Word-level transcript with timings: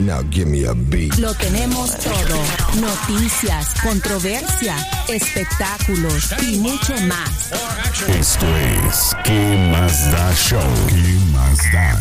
Now 0.00 0.22
give 0.30 0.48
me 0.48 0.64
a 0.64 0.72
beat. 0.72 1.18
Lo 1.18 1.34
tenemos 1.34 1.94
todo. 1.98 2.42
Noticias, 2.80 3.74
controversia, 3.82 4.74
espectáculos 5.08 6.32
y 6.42 6.58
mucho 6.58 6.94
más. 7.02 7.50
Esto 8.08 8.46
es 8.56 9.14
¿Qué 9.24 9.68
más 9.70 10.10
da 10.10 10.34
show? 10.34 10.62
¿Qué 10.88 11.18
más 11.32 11.58
da? 11.70 12.00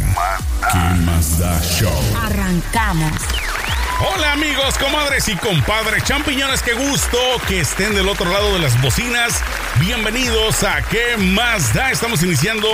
¿Qué 0.71 1.01
más 1.01 1.39
da 1.39 1.59
show? 1.61 2.01
Arrancamos. 2.23 3.11
Hola 3.99 4.31
amigos, 4.31 4.77
comadres 4.77 5.27
y 5.27 5.35
compadres, 5.35 6.05
champiñones, 6.05 6.61
qué 6.61 6.73
gusto 6.73 7.17
que 7.49 7.59
estén 7.59 7.93
del 7.95 8.07
otro 8.07 8.31
lado 8.31 8.53
de 8.53 8.59
las 8.59 8.81
bocinas. 8.81 9.43
Bienvenidos 9.79 10.63
a 10.63 10.81
¿Qué 10.81 11.15
más 11.17 11.73
da? 11.73 11.91
Estamos 11.91 12.21
iniciando 12.21 12.67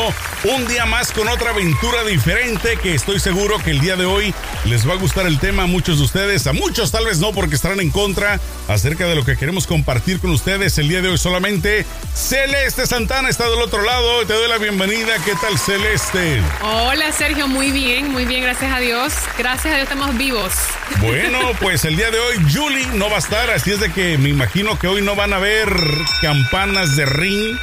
un 0.44 0.68
día 0.68 0.86
más 0.86 1.12
con 1.12 1.28
otra 1.28 1.52
aventura 1.52 2.04
diferente 2.04 2.78
que 2.82 2.96
estoy 2.96 3.20
seguro 3.20 3.60
que 3.60 3.72
el 3.72 3.80
día 3.80 3.96
de 3.96 4.06
hoy 4.06 4.34
les 4.66 4.88
va 4.90 4.94
a 4.94 4.98
gustar 4.98 5.28
el 5.28 5.40
tema 5.40 5.64
a 5.64 5.66
muchos 5.68 6.00
de 6.00 6.06
ustedes, 6.06 6.48
a 6.48 6.54
muchos 6.54 6.92
tal 6.92 7.06
vez 7.06 7.20
no 7.20 7.32
porque 7.32 7.56
estarán 7.56 7.80
en 7.80 7.92
contra 7.92 8.40
acerca 8.68 9.06
de 9.06 9.16
lo 9.16 9.24
que 9.24 9.38
queremos 9.38 9.68
compartir 9.68 10.20
con 10.20 10.32
ustedes 10.32 10.78
el 10.80 10.88
día 10.88 11.02
de 11.02 11.10
hoy 11.10 11.18
solamente. 11.18 11.86
Celeste 12.14 12.88
Santana 12.88 13.30
está 13.30 13.50
del 13.50 13.62
otro 13.62 13.84
lado, 13.84 14.26
te 14.26 14.34
doy 14.34 14.50
la 14.50 14.58
bienvenida. 14.58 15.14
¿Qué 15.24 15.34
tal 15.36 15.60
Celeste? 15.60 16.42
Hola 16.64 17.12
Sergio, 17.12 17.48
muy 17.48 17.72
bien, 17.72 18.12
muy 18.12 18.26
bien, 18.26 18.42
gracias 18.42 18.74
a 18.74 18.80
Dios. 18.80 19.14
Gracias 19.38 19.74
a 19.74 19.78
Dios 19.78 19.84
estamos 19.84 20.18
vivos. 20.18 20.54
Bueno, 21.02 21.40
pues 21.60 21.86
el 21.86 21.96
día 21.98 22.10
de 22.10 22.20
hoy 22.20 22.38
Julie 22.52 22.88
no 22.94 23.10
va 23.10 23.18
a 23.18 23.20
estar, 23.20 23.50
así 23.52 23.72
es 23.72 23.80
de 23.80 23.92
que 23.92 24.18
me 24.18 24.30
imagino 24.30 24.80
que 24.80 24.88
hoy 24.88 25.02
no 25.02 25.16
van 25.16 25.34
a 25.34 25.40
ver 25.40 25.70
campanas 26.22 26.95
de 26.96 27.06
ring. 27.06 27.58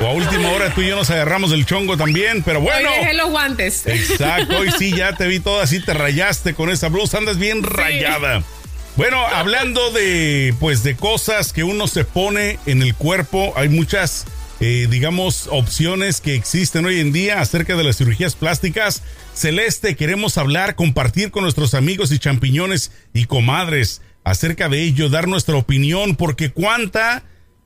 O 0.00 0.06
a 0.06 0.12
última 0.12 0.50
hora 0.50 0.74
tú 0.74 0.82
y 0.82 0.88
yo 0.88 0.96
nos 0.96 1.10
agarramos 1.10 1.50
del 1.50 1.64
chongo 1.64 1.96
también, 1.96 2.42
pero 2.42 2.60
bueno. 2.60 2.90
Hoy 2.90 2.98
dejé 2.98 3.14
los 3.14 3.30
guantes. 3.30 3.86
Exacto, 3.86 4.58
hoy 4.58 4.70
sí 4.78 4.92
ya 4.94 5.14
te 5.14 5.26
vi 5.26 5.40
todo 5.40 5.60
así, 5.60 5.80
te 5.80 5.94
rayaste 5.94 6.54
con 6.54 6.70
esa 6.70 6.88
blusa, 6.88 7.18
andas 7.18 7.38
bien 7.38 7.62
rayada. 7.62 8.42
Bueno, 8.96 9.24
hablando 9.26 9.90
de 9.92 10.54
pues 10.60 10.82
de 10.82 10.96
cosas 10.96 11.52
que 11.52 11.64
uno 11.64 11.86
se 11.86 12.04
pone 12.04 12.58
en 12.66 12.82
el 12.82 12.94
cuerpo, 12.94 13.52
hay 13.56 13.68
muchas 13.68 14.26
eh, 14.60 14.86
digamos 14.88 15.48
opciones 15.50 16.20
que 16.20 16.34
existen 16.34 16.84
hoy 16.84 17.00
en 17.00 17.10
día 17.12 17.40
acerca 17.40 17.74
de 17.74 17.84
las 17.84 17.96
cirugías 17.96 18.36
plásticas. 18.36 19.02
Celeste, 19.34 19.96
queremos 19.96 20.38
hablar, 20.38 20.76
compartir 20.76 21.30
con 21.30 21.42
nuestros 21.42 21.74
amigos 21.74 22.12
y 22.12 22.18
champiñones 22.18 22.92
y 23.14 23.24
comadres 23.24 24.02
acerca 24.24 24.68
de 24.68 24.82
ello, 24.82 25.08
dar 25.08 25.26
nuestra 25.26 25.56
opinión, 25.56 26.14
porque 26.14 26.50
cuánta 26.50 27.24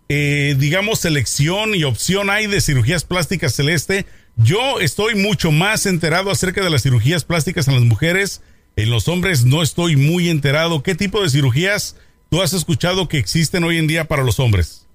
eh, 0.09 0.55
digamos, 0.59 1.01
selección 1.01 1.75
y 1.75 1.85
opción 1.85 2.31
hay 2.31 2.47
de 2.47 2.61
cirugías 2.61 3.05
plásticas 3.05 3.55
celeste. 3.55 4.07
Yo 4.37 4.81
estoy 4.81 5.15
mucho 5.15 5.51
más 5.51 5.87
enterado 5.87 6.31
acerca 6.31 6.63
de 6.63 6.71
las 6.71 6.83
cirugías 6.83 7.25
plásticas 7.25 7.67
en 7.69 7.75
las 7.75 7.85
mujeres. 7.85 8.43
En 8.77 8.91
los 8.91 9.09
hombres 9.09 9.45
no 9.45 9.63
estoy 9.63 9.97
muy 9.97 10.29
enterado. 10.29 10.83
¿Qué 10.83 10.95
tipo 10.95 11.23
de 11.23 11.31
cirugías 11.31 11.97
tú 12.31 12.43
has 12.43 12.53
escuchado 12.53 13.09
que 13.09 13.19
existen 13.19 13.65
hoy 13.65 13.79
en 13.79 13.87
día 13.87 14.05
para 14.05 14.23
los 14.23 14.39
hombres? 14.39 14.87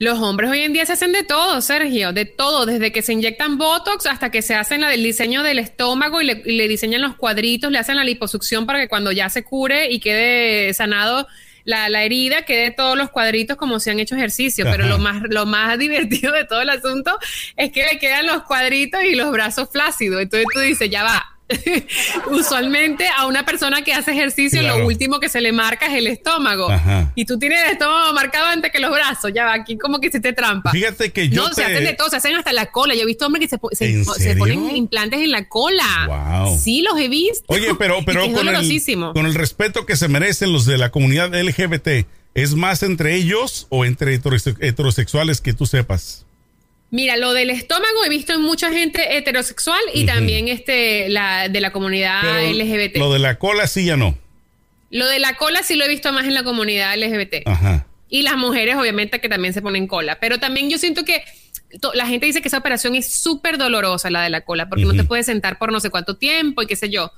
Los 0.00 0.18
hombres 0.20 0.50
hoy 0.50 0.60
en 0.60 0.72
día 0.72 0.86
se 0.86 0.92
hacen 0.92 1.10
de 1.10 1.24
todo, 1.24 1.60
Sergio, 1.60 2.12
de 2.12 2.24
todo, 2.24 2.66
desde 2.66 2.92
que 2.92 3.02
se 3.02 3.12
inyectan 3.12 3.58
Botox 3.58 4.06
hasta 4.06 4.30
que 4.30 4.42
se 4.42 4.54
hacen 4.54 4.80
la 4.80 4.88
del 4.88 5.02
diseño 5.02 5.42
del 5.42 5.58
estómago 5.58 6.20
y 6.20 6.26
le, 6.26 6.42
y 6.46 6.52
le 6.52 6.68
diseñan 6.68 7.02
los 7.02 7.16
cuadritos, 7.16 7.72
le 7.72 7.78
hacen 7.78 7.96
la 7.96 8.04
liposucción 8.04 8.64
para 8.64 8.78
que 8.78 8.88
cuando 8.88 9.10
ya 9.10 9.28
se 9.28 9.42
cure 9.42 9.90
y 9.90 9.98
quede 9.98 10.72
sanado 10.72 11.26
la, 11.68 11.90
la, 11.90 12.02
herida 12.02 12.46
quede 12.46 12.70
todos 12.70 12.96
los 12.96 13.10
cuadritos 13.10 13.58
como 13.58 13.78
si 13.78 13.90
han 13.90 14.00
hecho 14.00 14.16
ejercicio, 14.16 14.64
pero 14.64 14.86
lo 14.86 14.96
más, 14.96 15.20
lo 15.28 15.44
más 15.44 15.78
divertido 15.78 16.32
de 16.32 16.46
todo 16.46 16.62
el 16.62 16.70
asunto 16.70 17.18
es 17.56 17.70
que 17.72 17.84
le 17.84 17.98
quedan 17.98 18.26
los 18.26 18.44
cuadritos 18.44 19.04
y 19.04 19.14
los 19.14 19.30
brazos 19.30 19.68
flácidos. 19.70 20.22
Entonces 20.22 20.46
tú 20.54 20.60
dices, 20.60 20.88
ya 20.88 21.04
va, 21.04 21.37
usualmente 22.30 23.06
a 23.08 23.26
una 23.26 23.44
persona 23.44 23.82
que 23.82 23.92
hace 23.94 24.12
ejercicio 24.12 24.60
claro. 24.60 24.80
lo 24.80 24.86
último 24.86 25.18
que 25.20 25.28
se 25.28 25.40
le 25.40 25.52
marca 25.52 25.86
es 25.86 25.94
el 25.94 26.06
estómago. 26.06 26.70
Ajá. 26.70 27.12
Y 27.14 27.24
tú 27.24 27.38
tienes 27.38 27.62
el 27.64 27.72
estómago 27.72 28.12
marcado 28.12 28.46
antes 28.46 28.70
que 28.70 28.80
los 28.80 28.90
brazos. 28.90 29.32
Ya 29.34 29.44
va, 29.44 29.54
aquí 29.54 29.78
como 29.78 30.00
que 30.00 30.10
se 30.10 30.20
te 30.20 30.32
trampa. 30.32 30.70
Fíjate 30.70 31.10
que 31.10 31.28
yo. 31.28 31.42
No, 31.42 31.48
te... 31.48 31.56
se 31.56 31.64
hacen 31.64 31.84
de 31.84 31.94
todo, 31.94 32.10
se 32.10 32.16
hacen 32.16 32.34
hasta 32.36 32.52
la 32.52 32.66
cola. 32.66 32.94
Yo 32.94 33.02
he 33.02 33.06
visto 33.06 33.26
hombres 33.26 33.48
que 33.48 33.58
se, 33.76 34.04
se, 34.04 34.04
se 34.04 34.36
ponen 34.36 34.76
implantes 34.76 35.20
en 35.20 35.30
la 35.30 35.48
cola. 35.48 36.44
Wow. 36.44 36.58
Sí, 36.58 36.82
los 36.82 36.98
he 36.98 37.08
visto. 37.08 37.44
Oye, 37.48 37.74
pero, 37.78 37.98
pero 38.06 38.20
con, 38.32 38.48
el, 38.48 39.12
con 39.12 39.26
el 39.26 39.34
respeto 39.34 39.86
que 39.86 39.96
se 39.96 40.08
merecen 40.08 40.52
los 40.52 40.66
de 40.66 40.78
la 40.78 40.90
comunidad 40.90 41.34
LGBT, 41.34 42.06
¿es 42.34 42.54
más 42.54 42.82
entre 42.82 43.14
ellos 43.14 43.66
o 43.70 43.84
entre 43.84 44.14
heterosexuales 44.14 45.40
que 45.40 45.54
tú 45.54 45.66
sepas? 45.66 46.26
Mira, 46.90 47.16
lo 47.16 47.34
del 47.34 47.50
estómago 47.50 48.04
he 48.04 48.08
visto 48.08 48.32
en 48.32 48.40
mucha 48.40 48.72
gente 48.72 49.16
heterosexual 49.18 49.80
y 49.92 50.00
uh 50.00 50.02
-huh. 50.02 50.06
también 50.06 50.48
este, 50.48 51.08
la, 51.10 51.48
de 51.48 51.60
la 51.60 51.70
comunidad 51.70 52.22
Pero 52.22 52.52
LGBT. 52.52 52.96
Lo 52.96 53.12
de 53.12 53.18
la 53.18 53.38
cola 53.38 53.66
sí 53.66 53.84
ya 53.84 53.96
no. 53.96 54.16
Lo 54.90 55.06
de 55.06 55.18
la 55.18 55.36
cola 55.36 55.62
sí 55.62 55.74
lo 55.74 55.84
he 55.84 55.88
visto 55.88 56.12
más 56.12 56.24
en 56.26 56.34
la 56.34 56.44
comunidad 56.44 56.96
LGBT. 56.96 57.46
Ajá. 57.46 57.86
Y 58.08 58.22
las 58.22 58.36
mujeres, 58.38 58.76
obviamente, 58.76 59.20
que 59.20 59.28
también 59.28 59.52
se 59.52 59.60
ponen 59.60 59.86
cola. 59.86 60.18
Pero 60.18 60.38
también 60.38 60.70
yo 60.70 60.78
siento 60.78 61.04
que 61.04 61.22
la 61.92 62.06
gente 62.06 62.24
dice 62.24 62.40
que 62.40 62.48
esa 62.48 62.56
operación 62.56 62.94
es 62.94 63.12
súper 63.12 63.58
dolorosa, 63.58 64.08
la 64.08 64.22
de 64.22 64.30
la 64.30 64.40
cola, 64.40 64.70
porque 64.70 64.86
uh 64.86 64.88
-huh. 64.88 64.94
no 64.96 65.02
te 65.02 65.06
puedes 65.06 65.26
sentar 65.26 65.58
por 65.58 65.70
no 65.70 65.80
sé 65.80 65.90
cuánto 65.90 66.16
tiempo 66.16 66.62
y 66.62 66.66
qué 66.66 66.76
sé 66.76 66.88
yo. 66.88 67.12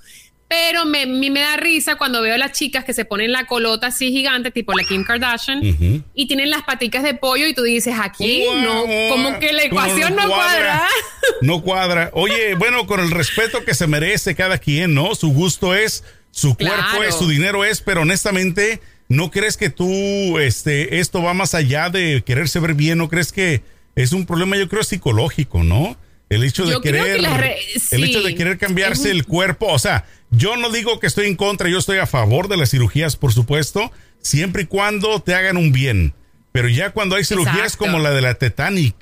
Pero 0.51 0.85
me, 0.85 1.07
me, 1.07 1.31
me, 1.31 1.39
da 1.39 1.57
risa 1.59 1.95
cuando 1.95 2.21
veo 2.23 2.35
a 2.35 2.39
las 2.39 2.51
chicas 2.51 2.85
que 2.85 2.93
se 2.93 3.05
ponen 3.05 3.31
la 3.31 3.47
colota 3.47 3.87
así 3.87 4.11
gigante, 4.11 4.51
tipo 4.51 4.73
la 4.73 4.83
Kim 4.83 5.05
Kardashian, 5.05 5.59
uh 5.59 5.63
-huh. 5.63 6.03
y 6.13 6.27
tienen 6.27 6.51
las 6.51 6.65
paticas 6.65 7.05
de 7.05 7.15
pollo 7.15 7.47
y 7.47 7.55
tú 7.55 7.63
dices, 7.63 7.95
aquí 7.97 8.43
no, 8.61 8.85
como 9.11 9.39
que 9.39 9.53
la 9.53 9.63
ecuación 9.63 10.17
no, 10.17 10.23
no 10.23 10.29
cuadra. 10.29 10.59
cuadra. 10.59 10.89
No 11.41 11.63
cuadra. 11.63 12.11
Oye, 12.15 12.57
bueno, 12.57 12.89
con 12.89 12.99
el 12.99 13.13
respeto 13.13 13.65
que 13.65 13.75
se 13.75 13.87
merece 13.87 14.35
cada 14.35 14.59
quien, 14.59 14.93
¿no? 14.93 15.15
Su 15.15 15.33
gusto 15.33 15.73
es, 15.73 16.03
su 16.33 16.57
claro. 16.57 16.83
cuerpo 16.83 17.05
es, 17.05 17.15
su 17.15 17.29
dinero 17.29 17.65
es, 17.65 17.81
pero 17.81 18.01
honestamente, 18.01 18.81
¿no 19.09 19.31
crees 19.31 19.57
que 19.57 19.71
tú, 19.71 20.41
este, 20.41 20.99
esto 20.99 21.23
va 21.23 21.33
más 21.33 21.55
allá 21.55 21.91
de 21.91 22.25
quererse 22.27 22.59
ver 22.59 22.75
bien? 22.75 22.99
¿No 22.99 23.09
crees 23.09 23.31
que 23.31 23.63
es 23.95 24.13
un 24.13 24.27
problema, 24.27 24.57
yo 24.57 24.69
creo, 24.69 24.83
psicológico, 24.83 25.63
¿no? 25.63 25.97
El 26.31 26.45
hecho 26.45 26.65
de 26.65 26.73
yo 26.73 26.81
querer, 26.81 27.21
que 27.21 27.29
re... 27.29 27.57
sí. 27.79 27.97
el 27.97 28.05
hecho 28.05 28.23
de 28.23 28.35
querer 28.35 28.57
cambiarse 28.57 29.11
el 29.11 29.27
cuerpo, 29.27 29.67
o 29.67 29.79
sea, 29.79 30.07
yo 30.31 30.57
no 30.57 30.71
digo 30.71 31.01
que 31.01 31.09
estoy 31.09 31.27
en 31.27 31.37
contra, 31.37 31.69
yo 31.69 31.79
estoy 31.79 31.99
a 31.99 32.07
favor 32.07 32.49
de 32.49 32.57
las 32.57 32.71
cirugías, 32.71 33.17
por 33.17 33.33
supuesto, 33.33 33.91
siempre 34.23 34.63
y 34.63 34.67
cuando 34.67 35.21
te 35.21 35.35
hagan 35.35 35.57
un 35.57 35.73
bien. 35.73 36.15
Pero 36.53 36.69
ya 36.69 36.91
cuando 36.91 37.17
hay 37.17 37.25
cirugías 37.25 37.57
Exacto. 37.57 37.79
como 37.79 37.99
la 37.99 38.13
de 38.13 38.23
la 38.23 38.35
Titanic, 38.35 38.95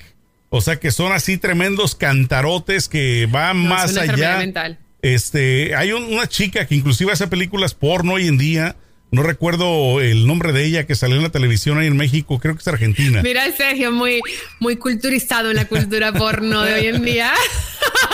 o 0.49 0.61
sea, 0.61 0.79
que 0.79 0.91
son 0.91 1.11
así 1.11 1.37
tremendos 1.37 1.95
cantarotes 1.95 2.89
que 2.89 3.27
van 3.29 3.63
no, 3.63 3.69
más 3.69 3.95
allá. 3.95 4.43
Este, 5.01 5.75
hay 5.75 5.91
un, 5.91 6.03
una 6.03 6.27
chica 6.27 6.65
que 6.65 6.75
inclusive 6.75 7.11
hace 7.11 7.27
películas 7.27 7.73
porno 7.73 8.13
hoy 8.13 8.27
en 8.27 8.37
día. 8.37 8.75
No 9.11 9.23
recuerdo 9.23 10.01
el 10.01 10.27
nombre 10.27 10.53
de 10.53 10.65
ella 10.65 10.85
que 10.85 10.93
salió 10.93 11.17
en 11.17 11.23
la 11.23 11.31
televisión 11.31 11.79
ahí 11.79 11.87
en 11.87 11.97
México, 11.97 12.37
creo 12.39 12.53
que 12.53 12.61
es 12.61 12.67
Argentina. 12.67 13.23
Mira, 13.23 13.51
Sergio, 13.51 13.91
muy, 13.91 14.21
muy 14.59 14.75
culturizado 14.75 15.49
en 15.49 15.55
la 15.55 15.65
cultura 15.65 16.13
porno 16.13 16.61
de 16.61 16.75
hoy 16.75 16.87
en 16.87 17.03
día. 17.03 17.33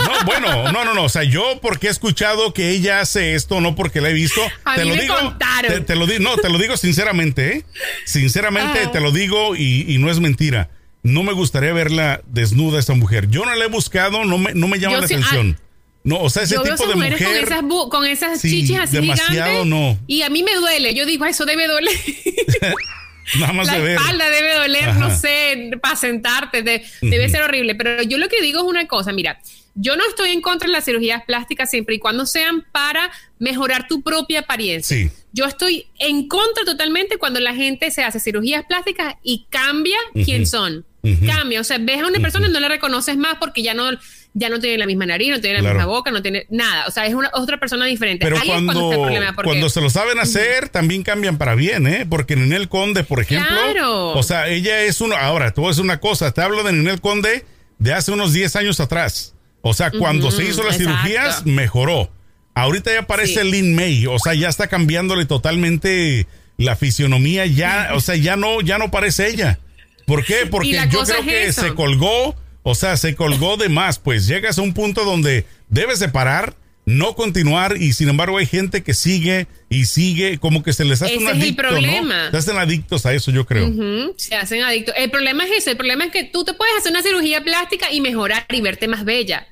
No, 0.05 0.25
bueno, 0.25 0.71
no, 0.71 0.85
no, 0.85 0.93
no. 0.93 1.03
O 1.03 1.09
sea, 1.09 1.23
yo 1.23 1.59
porque 1.61 1.87
he 1.87 1.89
escuchado 1.89 2.53
que 2.53 2.69
ella 2.69 3.01
hace 3.01 3.35
esto, 3.35 3.59
no 3.59 3.75
porque 3.75 3.99
la 3.99 4.09
he 4.09 4.13
visto. 4.13 4.41
A 4.63 4.75
te 4.75 4.83
mí 4.83 4.89
lo 4.89 4.95
me 4.95 5.01
digo. 5.01 5.15
Contaron. 5.15 5.71
Te, 5.71 5.81
te, 5.81 5.95
lo 5.95 6.07
digo, 6.07 6.23
no, 6.23 6.37
te 6.37 6.49
lo 6.49 6.57
digo 6.57 6.77
sinceramente, 6.77 7.57
¿eh? 7.57 7.65
Sinceramente 8.05 8.83
ah. 8.85 8.91
te 8.91 9.01
lo 9.01 9.11
digo 9.11 9.55
y, 9.55 9.85
y, 9.93 9.97
no 9.97 10.09
es 10.09 10.21
mentira. 10.21 10.69
No 11.03 11.23
me 11.23 11.33
gustaría 11.33 11.73
verla 11.73 12.21
desnuda 12.25 12.79
esta 12.79 12.93
mujer. 12.93 13.29
Yo 13.29 13.45
no 13.45 13.53
la 13.53 13.65
he 13.65 13.69
buscado, 13.69 14.23
no 14.23 14.37
me, 14.37 14.53
no 14.53 14.67
me 14.69 14.79
llama 14.79 14.95
yo 14.95 15.01
la 15.01 15.07
sí, 15.07 15.13
atención. 15.15 15.57
Ah, 15.59 15.64
no, 16.05 16.21
o 16.21 16.29
sea, 16.29 16.43
ese 16.43 16.53
yo 16.53 16.61
tipo 16.61 16.77
veo 16.77 16.87
de 16.89 16.95
mujer 16.95 17.11
mujer. 17.13 17.27
Con 17.27 17.35
esas, 17.35 17.89
con 17.89 18.05
esas 18.05 18.41
sí, 18.41 18.49
chichis 18.51 18.79
así 18.79 18.95
demasiado 18.95 19.31
gigantes. 19.31 19.65
no. 19.65 19.99
Y 20.05 20.21
a 20.21 20.29
mí 20.29 20.43
me 20.43 20.53
duele. 20.53 20.93
Yo 20.93 21.05
digo, 21.05 21.25
eso 21.25 21.45
debe 21.45 21.67
doler. 21.67 21.95
Nada 23.39 23.53
más 23.53 23.65
la 23.65 23.73
de 23.73 23.79
ver. 23.81 23.97
espalda 23.97 24.29
debe 24.29 24.53
doler, 24.53 24.89
Ajá. 24.89 24.99
no 24.99 25.17
sé, 25.17 25.71
para 25.81 25.95
sentarte, 25.95 26.61
de, 26.61 26.85
uh 27.01 27.05
-huh. 27.05 27.09
debe 27.09 27.27
ser 27.27 27.41
horrible. 27.41 27.73
Pero 27.73 28.03
yo 28.03 28.19
lo 28.19 28.29
que 28.29 28.39
digo 28.39 28.59
es 28.59 28.65
una 28.65 28.85
cosa, 28.85 29.11
mira, 29.13 29.41
yo 29.73 29.95
no 29.97 30.07
estoy 30.07 30.29
en 30.29 30.41
contra 30.41 30.67
de 30.67 30.73
las 30.73 30.85
cirugías 30.85 31.23
plásticas 31.25 31.71
siempre 31.71 31.95
y 31.95 31.99
cuando 31.99 32.27
sean 32.27 32.63
para 32.71 33.11
mejorar 33.39 33.87
tu 33.87 34.03
propia 34.03 34.41
apariencia. 34.41 34.95
Sí. 34.95 35.09
Yo 35.33 35.45
estoy 35.45 35.87
en 35.97 36.27
contra 36.27 36.63
totalmente 36.65 37.17
cuando 37.17 37.39
la 37.39 37.55
gente 37.55 37.89
se 37.89 38.03
hace 38.03 38.19
cirugías 38.19 38.63
plásticas 38.65 39.15
y 39.23 39.47
cambia 39.49 39.97
uh 40.13 40.19
-huh. 40.19 40.25
quién 40.25 40.45
son. 40.45 40.85
Uh 41.01 41.09
-huh. 41.09 41.25
Cambia, 41.25 41.61
o 41.61 41.63
sea, 41.63 41.77
ves 41.79 42.01
a 42.01 42.07
una 42.07 42.19
persona 42.19 42.47
y 42.47 42.51
no 42.51 42.59
la 42.59 42.69
reconoces 42.69 43.17
más 43.17 43.37
porque 43.39 43.63
ya 43.63 43.73
no 43.73 43.89
ya 44.37 44.49
no 44.49 44.59
tiene 44.59 44.77
la 44.77 44.85
misma 44.85 45.05
nariz, 45.05 45.31
no 45.31 45.39
tiene 45.39 45.55
la 45.55 45.61
claro. 45.61 45.75
misma 45.75 45.91
boca, 45.91 46.11
no 46.11 46.21
tiene 46.21 46.45
nada. 46.49 46.85
O 46.87 46.91
sea, 46.91 47.05
es 47.07 47.13
una 47.13 47.31
otra 47.33 47.57
persona 47.57 47.85
diferente. 47.85 48.25
Pero 48.25 48.37
Ahí 48.37 48.47
cuando, 48.47 48.71
es 48.71 48.77
cuando, 48.77 48.91
está 48.91 48.95
el 48.95 49.07
problema, 49.07 49.33
porque... 49.33 49.49
cuando 49.49 49.69
se 49.69 49.81
lo 49.81 49.89
saben 49.89 50.19
hacer, 50.19 50.69
también 50.69 51.03
cambian 51.03 51.37
para 51.37 51.55
bien, 51.55 51.87
¿eh? 51.87 52.05
Porque 52.07 52.35
Ninel 52.35 52.69
Conde, 52.69 53.03
por 53.03 53.21
ejemplo. 53.21 53.49
Claro. 53.49 54.09
O 54.09 54.23
sea, 54.23 54.49
ella 54.49 54.81
es 54.83 54.99
uno. 54.99 55.15
Ahora, 55.15 55.53
tú 55.53 55.69
es 55.69 55.77
una 55.77 55.99
cosa. 56.01 56.31
Te 56.31 56.41
hablo 56.41 56.63
de 56.63 56.73
Ninel 56.73 56.99
Conde 56.99 57.45
de 57.79 57.93
hace 57.93 58.11
unos 58.11 58.33
10 58.33 58.57
años 58.57 58.79
atrás. 58.81 59.35
O 59.61 59.73
sea, 59.73 59.89
cuando 59.89 60.29
se 60.29 60.43
hizo 60.43 60.63
las 60.63 60.75
exacto. 60.75 61.01
cirugías, 61.01 61.45
mejoró. 61.45 62.11
Ahorita 62.53 62.93
ya 62.93 63.07
parece 63.07 63.41
Sí. 63.41 63.51
Lin 63.51 63.75
May, 63.75 64.05
o 64.05 64.19
sea, 64.19 64.33
ya 64.33 64.47
está 64.47 64.67
cambiándole 64.67 65.25
totalmente 65.25 66.27
la 66.57 66.75
fisionomía, 66.75 67.45
ya, 67.45 67.89
o 67.93 67.99
sea, 67.99 68.15
ya 68.15 68.37
no, 68.37 68.61
ya 68.61 68.77
no 68.77 68.91
parece 68.91 69.27
ella. 69.27 69.59
¿Por 70.05 70.23
qué? 70.23 70.45
Porque 70.49 70.71
yo 70.89 71.03
creo 71.03 71.19
es 71.19 71.25
que 71.25 71.47
eso. 71.47 71.61
se 71.61 71.73
colgó, 71.73 72.35
o 72.67 72.73
sea, 72.73 72.97
se 72.97 73.13
colgó 73.13 73.57
de 73.57 73.69
más, 73.69 73.99
pues 73.99 74.25
llegas 74.25 74.57
a 74.57 74.63
un 74.63 74.73
punto 74.73 75.05
donde 75.05 75.45
debes 75.69 75.99
de 75.99 76.09
parar, 76.09 76.55
no 76.85 77.15
continuar, 77.15 77.77
y 77.79 77.93
sin 77.93 78.09
embargo 78.09 78.39
hay 78.39 78.47
gente 78.47 78.81
que 78.81 78.95
sigue 78.95 79.45
y 79.69 79.85
sigue, 79.85 80.39
como 80.39 80.63
que 80.63 80.73
se 80.73 80.83
les 80.83 80.99
hace 81.03 81.13
Ese 81.13 81.23
un 81.23 81.29
es 81.29 81.35
el 81.35 81.41
adicto, 81.43 81.61
¿no? 81.61 81.69
problema. 81.69 82.31
Se 82.31 82.37
hacen 82.37 82.57
adictos 82.57 83.05
a 83.05 83.13
eso, 83.13 83.29
yo 83.29 83.45
creo. 83.45 83.71
Se 84.17 84.33
hacen 84.35 84.63
adictos. 84.63 84.95
El 84.97 85.11
problema 85.11 85.45
es 85.45 85.51
eso. 85.59 85.69
El 85.69 85.77
problema 85.77 86.05
es 86.05 86.11
que 86.11 86.23
tú 86.23 86.43
te 86.43 86.53
puedes 86.55 86.75
hacer 86.75 86.91
una 86.91 87.03
cirugía 87.03 87.43
plástica 87.43 87.91
y 87.91 88.01
mejorar 88.01 88.45
y 88.49 88.61
verte 88.61 88.87
más 88.87 89.05
bella. 89.05 89.47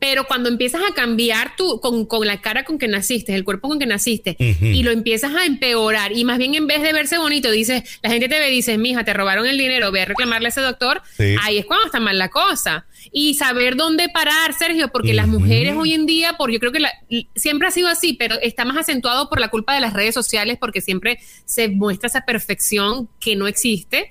Pero 0.00 0.24
cuando 0.24 0.48
empiezas 0.48 0.80
a 0.90 0.94
cambiar 0.94 1.54
tú 1.56 1.78
con, 1.80 2.06
con 2.06 2.26
la 2.26 2.40
cara 2.40 2.64
con 2.64 2.78
que 2.78 2.88
naciste, 2.88 3.34
el 3.34 3.44
cuerpo 3.44 3.68
con 3.68 3.78
que 3.78 3.86
naciste, 3.86 4.34
y 4.38 4.82
lo 4.82 4.90
empiezas 4.90 5.34
a 5.34 5.44
empeorar, 5.44 6.10
y 6.16 6.24
más 6.24 6.38
bien 6.38 6.54
en 6.54 6.66
vez 6.66 6.82
de 6.82 6.92
verse 6.92 7.18
bonito, 7.18 7.50
dices, 7.50 7.82
la 8.02 8.08
gente 8.10 8.26
te 8.28 8.38
ve 8.40 8.48
y 8.50 8.54
dices, 8.56 8.78
mija, 8.78 9.04
te 9.04 9.12
robaron 9.12 9.46
el 9.46 9.58
dinero, 9.58 9.92
ve 9.92 10.00
a 10.00 10.04
reclamarle 10.06 10.48
a 10.48 10.48
ese 10.48 10.62
doctor, 10.62 11.02
Sí. 11.16 11.36
ahí 11.42 11.58
es 11.58 11.66
cuando 11.66 11.84
está 11.86 12.00
mal 12.00 12.18
la 12.18 12.30
cosa. 12.30 12.86
Y 13.12 13.34
saber 13.34 13.76
dónde 13.76 14.08
parar, 14.08 14.54
Sergio, 14.58 14.88
porque 14.88 15.12
las 15.14 15.28
mujeres 15.28 15.74
hoy 15.76 15.92
en 15.92 16.06
día, 16.06 16.34
por 16.38 16.50
yo 16.50 16.58
creo 16.60 16.72
que 16.72 16.80
la- 16.80 16.92
siempre 17.36 17.68
ha 17.68 17.70
sido 17.70 17.88
así, 17.88 18.14
pero 18.14 18.36
está 18.40 18.64
más 18.64 18.78
acentuado 18.78 19.28
por 19.28 19.38
la 19.38 19.48
culpa 19.48 19.74
de 19.74 19.80
las 19.82 19.92
redes 19.92 20.14
sociales, 20.14 20.56
porque 20.58 20.80
siempre 20.80 21.18
se 21.44 21.68
muestra 21.68 22.06
esa 22.08 22.22
perfección 22.24 23.08
que 23.20 23.36
no 23.36 23.46
existe. 23.46 24.10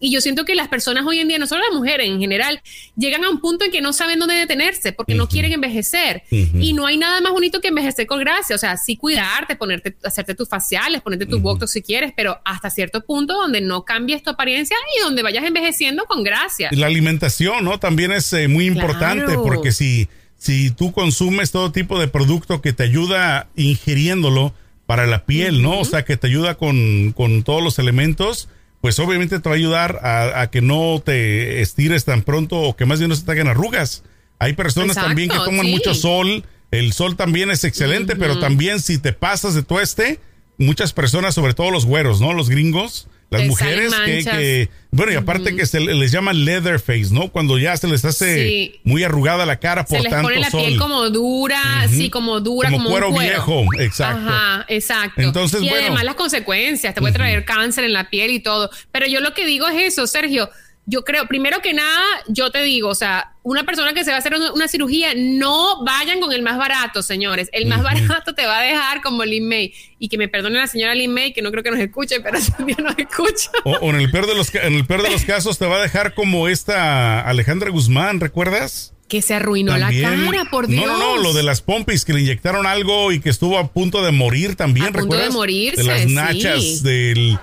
Y 0.00 0.10
yo 0.10 0.22
siento 0.22 0.46
que 0.46 0.54
las 0.54 0.68
personas 0.68 1.04
hoy 1.06 1.20
en 1.20 1.28
día, 1.28 1.38
no 1.38 1.46
solo 1.46 1.62
las 1.62 1.76
mujeres 1.76 2.08
en 2.08 2.18
general, 2.18 2.62
llegan 2.96 3.22
a 3.22 3.30
un 3.30 3.40
punto 3.40 3.66
en 3.66 3.70
que 3.70 3.82
no 3.82 3.92
saben 3.92 4.18
dónde 4.18 4.34
detenerse 4.34 4.92
porque 4.92 5.14
no 5.14 5.28
quieren 5.28 5.52
envejecer. 5.52 6.22
Y 6.30 6.72
no 6.72 6.86
hay 6.86 6.96
nada 6.96 7.20
más 7.20 7.32
bonito 7.32 7.60
que 7.60 7.68
envejecer 7.68 8.06
con 8.06 8.18
gracia. 8.20 8.56
O 8.56 8.58
sea, 8.58 8.76
sí 8.78 8.96
cuidarte, 8.96 9.56
ponerte, 9.56 9.94
hacerte 10.02 10.34
tus 10.34 10.48
faciales, 10.48 11.02
ponerte 11.02 11.26
tus 11.26 11.42
botox 11.42 11.70
si 11.70 11.82
quieres, 11.82 12.12
pero 12.16 12.40
hasta 12.44 12.70
cierto 12.70 13.04
punto 13.04 13.34
donde 13.34 13.60
no 13.60 13.84
cambies 13.84 14.22
tu 14.22 14.30
apariencia 14.30 14.76
y 14.96 15.02
donde 15.02 15.22
vayas 15.22 15.44
envejeciendo 15.44 16.04
con 16.06 16.22
gracia. 16.24 16.70
La 16.72 16.86
alimentación, 16.86 17.64
¿no? 17.64 17.78
También 17.78 18.10
es 18.10 18.32
eh, 18.32 18.48
muy 18.48 18.66
importante 18.66 19.24
Claro. 19.26 19.42
porque 19.42 19.70
si, 19.72 20.08
si 20.38 20.70
tú 20.70 20.92
consumes 20.92 21.50
todo 21.50 21.72
tipo 21.72 22.00
de 22.00 22.08
producto 22.08 22.62
que 22.62 22.72
te 22.72 22.84
ayuda 22.84 23.48
ingiriéndolo 23.56 24.54
para 24.86 25.06
la 25.06 25.24
piel, 25.26 25.62
¿no? 25.62 25.78
O 25.80 25.84
sea, 25.84 26.04
que 26.04 26.16
te 26.16 26.26
ayuda 26.26 26.56
con, 26.56 27.12
con 27.12 27.42
todos 27.42 27.62
los 27.62 27.78
elementos, 27.78 28.48
pues 28.80 28.98
obviamente 28.98 29.38
te 29.40 29.48
va 29.48 29.54
a 29.54 29.58
ayudar 29.58 30.00
a, 30.02 30.40
a 30.40 30.50
que 30.50 30.62
no 30.62 31.02
te 31.04 31.60
estires 31.60 32.04
tan 32.04 32.22
pronto 32.22 32.56
o 32.56 32.76
que 32.76 32.86
más 32.86 32.98
bien 32.98 33.10
no 33.10 33.16
se 33.16 33.24
te 33.24 33.32
hagan 33.32 33.48
arrugas. 33.48 34.02
Hay 34.38 34.54
personas 34.54 34.90
Exacto, 34.90 35.08
también 35.08 35.28
que 35.28 35.36
toman 35.36 35.66
sí. 35.66 35.72
mucho 35.72 35.94
sol. 35.94 36.44
El 36.70 36.92
sol 36.92 37.16
también 37.16 37.50
es 37.50 37.64
excelente, 37.64 38.16
pero 38.16 38.38
también 38.38 38.80
si 38.80 38.98
te 38.98 39.12
pasas 39.12 39.54
de 39.54 39.62
tueste, 39.62 40.20
muchas 40.56 40.92
personas, 40.92 41.34
sobre 41.34 41.52
todo 41.52 41.70
los 41.70 41.84
güeros, 41.84 42.20
¿no? 42.20 42.32
Los 42.32 42.48
gringos, 42.48 43.08
las 43.30 43.46
mujeres 43.46 43.94
que, 44.24 44.68
bueno, 44.90 45.12
y 45.12 45.14
aparte 45.14 45.54
que 45.54 45.64
se 45.66 45.78
le- 45.80 45.94
les 45.94 46.10
llaman 46.10 46.44
leather 46.44 46.80
face, 46.80 47.08
¿no? 47.12 47.28
Cuando 47.30 47.58
ya 47.58 47.76
se 47.76 47.86
les 47.86 48.04
hace 48.04 48.34
Sí. 48.48 48.80
muy 48.84 49.04
arrugada 49.04 49.46
la 49.46 49.60
cara 49.60 49.84
por 49.84 49.98
Se 49.98 50.02
les 50.02 50.10
tanto 50.10 50.28
pone 50.28 50.40
la 50.40 50.50
sol. 50.50 50.64
piel 50.66 50.78
como 50.78 51.08
dura, 51.10 51.62
Ujú. 51.86 51.94
sí, 51.94 52.10
como 52.10 52.40
dura, 52.40 52.68
Como 52.70 52.78
como, 52.78 52.90
cuero 52.90 53.08
un 53.08 53.14
cuero 53.14 53.30
viejo, 53.30 53.64
exacto. 53.78 54.28
Ajá, 54.28 54.64
exacto. 54.68 55.20
Entonces, 55.22 55.62
y 55.62 55.68
bueno. 55.68 55.86
además 55.86 56.04
las 56.04 56.14
consecuencias, 56.16 56.92
te 56.94 57.00
puede 57.00 57.12
traer 57.14 57.44
cáncer 57.44 57.84
en 57.84 57.92
la 57.92 58.10
piel 58.10 58.32
y 58.32 58.40
todo. 58.40 58.68
Pero 58.90 59.06
yo 59.06 59.20
lo 59.20 59.32
que 59.32 59.46
digo 59.46 59.68
es 59.68 59.92
eso, 59.92 60.06
Sergio. 60.08 60.50
Yo 60.86 61.04
creo, 61.04 61.28
primero 61.28 61.60
que 61.60 61.72
nada, 61.72 62.02
yo 62.26 62.50
te 62.50 62.62
digo, 62.62 62.88
o 62.88 62.94
sea, 62.96 63.34
una 63.44 63.64
persona 63.64 63.92
que 63.92 64.02
se 64.02 64.10
va 64.10 64.16
a 64.16 64.18
hacer 64.18 64.34
una, 64.34 64.52
una 64.52 64.66
cirugía, 64.66 65.12
no 65.16 65.84
vayan 65.84 66.20
con 66.20 66.32
el 66.32 66.42
más 66.42 66.58
barato, 66.58 67.02
señores. 67.02 67.48
El 67.52 67.66
más 67.66 67.82
barato 67.82 68.34
te 68.34 68.44
va 68.44 68.58
a 68.58 68.62
dejar 68.62 69.00
como 69.00 69.24
Lin 69.24 69.48
May. 69.48 69.72
Y 70.00 70.08
que 70.08 70.18
me 70.18 70.26
perdone 70.26 70.58
la 70.58 70.66
señora 70.66 70.94
Lin 70.94 71.12
May, 71.12 71.32
que 71.32 71.42
no 71.42 71.50
creo 71.52 71.62
que 71.62 71.70
nos 71.70 71.78
escuche, 71.78 72.20
pero 72.20 72.38
día 72.66 72.76
nos 72.80 72.98
escucha. 72.98 73.50
O, 73.64 73.72
o 73.72 73.90
en 73.90 73.96
el 73.96 74.10
peor 74.10 74.26
de 74.26 74.34
los 74.34 74.52
en 74.54 74.74
el 74.74 74.84
peor 74.84 75.02
de 75.02 75.10
los 75.10 75.24
casos 75.24 75.58
te 75.58 75.66
va 75.66 75.76
a 75.76 75.80
dejar 75.82 76.14
como 76.14 76.48
esta 76.48 77.20
Alejandra 77.20 77.70
Guzmán, 77.70 78.18
¿recuerdas? 78.18 78.92
Que 79.08 79.22
se 79.22 79.34
arruinó 79.34 79.76
También. 79.78 80.02
la 80.02 80.30
cara, 80.32 80.50
por 80.50 80.66
Dios. 80.68 80.86
No, 80.86 80.98
no, 80.98 81.16
no, 81.16 81.22
lo 81.22 81.32
de 81.32 81.42
las 81.42 81.62
pompis 81.62 82.04
que 82.04 82.12
le 82.12 82.20
inyectaron 82.20 82.66
algo 82.66 83.10
y 83.12 83.20
que 83.20 83.28
estuvo 83.30 83.58
a 83.58 83.72
punto 83.72 84.04
de 84.04 84.12
morir 84.12 84.54
también, 84.56 84.86
A 84.86 84.92
punto 84.92 85.16
de 85.16 85.30
morirse, 85.30 85.82
De 85.82 85.88
las 85.88 86.02
sí. 86.02 86.14
nachas, 86.14 86.82
del 86.82 87.38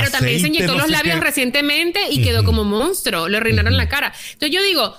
Pero 0.00 0.10
también 0.10 0.40
se 0.40 0.48
inyectó 0.48 0.72
no 0.74 0.78
los 0.80 0.90
labios 0.90 1.16
qué. 1.16 1.20
recientemente 1.24 2.00
y 2.10 2.22
quedó 2.22 2.44
como 2.44 2.64
monstruo. 2.64 3.28
Le 3.28 3.36
arruinaron 3.38 3.76
la 3.76 3.88
cara. 3.88 4.12
Entonces 4.32 4.50
yo 4.50 4.62
digo, 4.62 4.96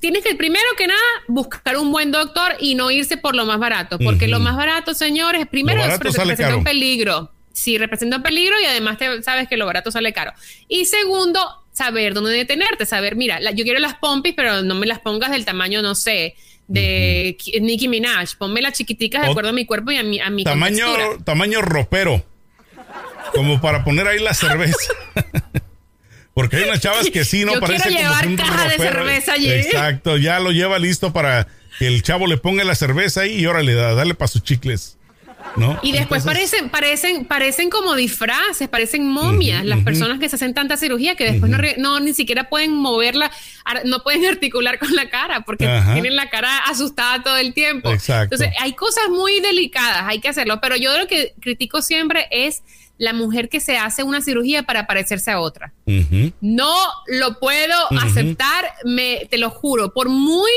tienes 0.00 0.22
que 0.24 0.34
primero 0.34 0.64
que 0.76 0.86
nada 0.86 1.00
buscar 1.28 1.76
un 1.76 1.90
buen 1.92 2.10
doctor 2.12 2.54
y 2.60 2.74
no 2.74 2.90
irse 2.90 3.16
por 3.16 3.34
lo 3.36 3.44
más 3.46 3.58
barato. 3.58 3.98
Porque 3.98 4.28
lo 4.28 4.40
más 4.40 4.56
barato, 4.56 4.94
señores, 4.94 5.46
primero 5.46 5.78
representa 5.86 6.56
un 6.56 6.64
peligro. 6.64 7.32
Sí, 7.52 7.78
representa 7.78 8.18
un 8.18 8.22
peligro 8.22 8.54
y 8.62 8.66
además 8.66 8.98
te 8.98 9.22
sabes 9.22 9.48
que 9.48 9.56
lo 9.56 9.64
barato 9.64 9.90
sale 9.90 10.12
caro. 10.12 10.32
Y 10.68 10.84
segundo, 10.84 11.40
saber 11.72 12.12
dónde 12.12 12.32
detenerte, 12.32 12.84
saber, 12.84 13.16
mira, 13.16 13.40
la- 13.40 13.50
yo 13.52 13.64
quiero 13.64 13.78
las 13.80 13.94
pompis, 13.94 14.34
pero 14.34 14.62
no 14.62 14.74
me 14.74 14.86
las 14.86 14.98
pongas 15.00 15.30
del 15.30 15.46
tamaño, 15.46 15.80
no 15.80 15.94
sé, 15.94 16.34
de 16.68 17.34
Ki- 17.38 17.60
Nicki 17.60 17.88
Minaj. 17.88 18.36
Ponme 18.36 18.60
las 18.60 18.74
chiquiticas 18.74 19.22
de 19.22 19.28
acuerdo 19.30 19.50
a 19.50 19.52
mi 19.54 19.64
cuerpo 19.64 19.90
y 19.90 19.96
a 19.96 20.02
mi, 20.02 20.20
a 20.20 20.28
mi 20.28 20.44
Tamaño, 20.44 20.84
contextura. 20.86 21.24
tamaño 21.24 21.62
ropero. 21.62 22.22
Como 23.34 23.60
para 23.60 23.84
poner 23.84 24.06
ahí 24.08 24.18
la 24.18 24.34
cerveza. 24.34 24.76
Porque 26.34 26.56
hay 26.56 26.64
unas 26.64 26.80
chavas 26.80 27.08
que 27.10 27.24
sí, 27.24 27.44
no 27.44 27.54
Yo 27.54 27.60
parece 27.60 27.88
quiero 27.88 28.02
llevar 28.02 28.36
caja 28.36 28.68
de 28.68 28.76
cerveza 28.76 29.32
allí. 29.32 29.50
Exacto, 29.50 30.16
ya 30.18 30.38
lo 30.38 30.52
lleva 30.52 30.78
listo 30.78 31.12
para 31.12 31.46
que 31.78 31.86
el 31.86 32.02
chavo 32.02 32.26
le 32.26 32.36
ponga 32.36 32.62
la 32.64 32.74
cerveza 32.74 33.22
ahí 33.22 33.36
y 33.40 33.46
órale, 33.46 33.74
da- 33.74 33.94
dale 33.94 34.14
para 34.14 34.28
sus 34.28 34.42
chicles. 34.42 34.98
¿No? 35.56 35.78
Y 35.82 35.92
después 35.92 36.22
Entonces, 36.26 36.50
parecen, 36.60 36.70
parecen, 36.70 37.24
parecen 37.24 37.70
como 37.70 37.94
disfraces, 37.94 38.68
parecen 38.68 39.08
momias 39.08 39.64
las 39.64 39.82
personas 39.84 40.18
que 40.18 40.28
se 40.28 40.36
hacen 40.36 40.52
tanta 40.52 40.76
cirugía 40.76 41.14
que 41.14 41.24
después 41.30 41.50
no, 41.50 41.58
no 41.78 42.00
ni 42.00 42.12
siquiera 42.12 42.48
pueden 42.50 42.72
moverla, 42.74 43.30
no 43.84 44.02
pueden 44.02 44.26
articular 44.30 44.78
con 44.78 44.94
la 44.94 45.08
cara 45.08 45.42
porque 45.42 45.66
tienen 45.94 46.16
la 46.16 46.28
cara 46.28 46.58
asustada 46.66 47.22
todo 47.22 47.36
el 47.38 47.54
tiempo. 47.54 47.90
Exacto. 47.90 48.34
Entonces 48.34 48.54
hay 48.60 48.74
cosas 48.74 49.04
muy 49.08 49.40
delicadas, 49.40 50.02
hay 50.06 50.20
que 50.20 50.28
hacerlo, 50.28 50.60
pero 50.60 50.76
yo 50.76 50.98
lo 50.98 51.06
que 51.06 51.32
critico 51.40 51.80
siempre 51.80 52.26
es 52.30 52.62
la 52.98 53.12
mujer 53.12 53.48
que 53.48 53.60
se 53.60 53.76
hace 53.76 54.02
una 54.02 54.20
cirugía 54.22 54.62
para 54.62 54.86
parecerse 54.86 55.30
a 55.30 55.40
otra. 55.40 55.72
No 56.40 56.74
lo 57.06 57.38
puedo 57.38 57.74
aceptar, 58.00 58.64
me, 58.84 59.26
te 59.30 59.38
lo 59.38 59.50
juro. 59.50 59.92
Por 59.92 60.08
muy 60.08 60.50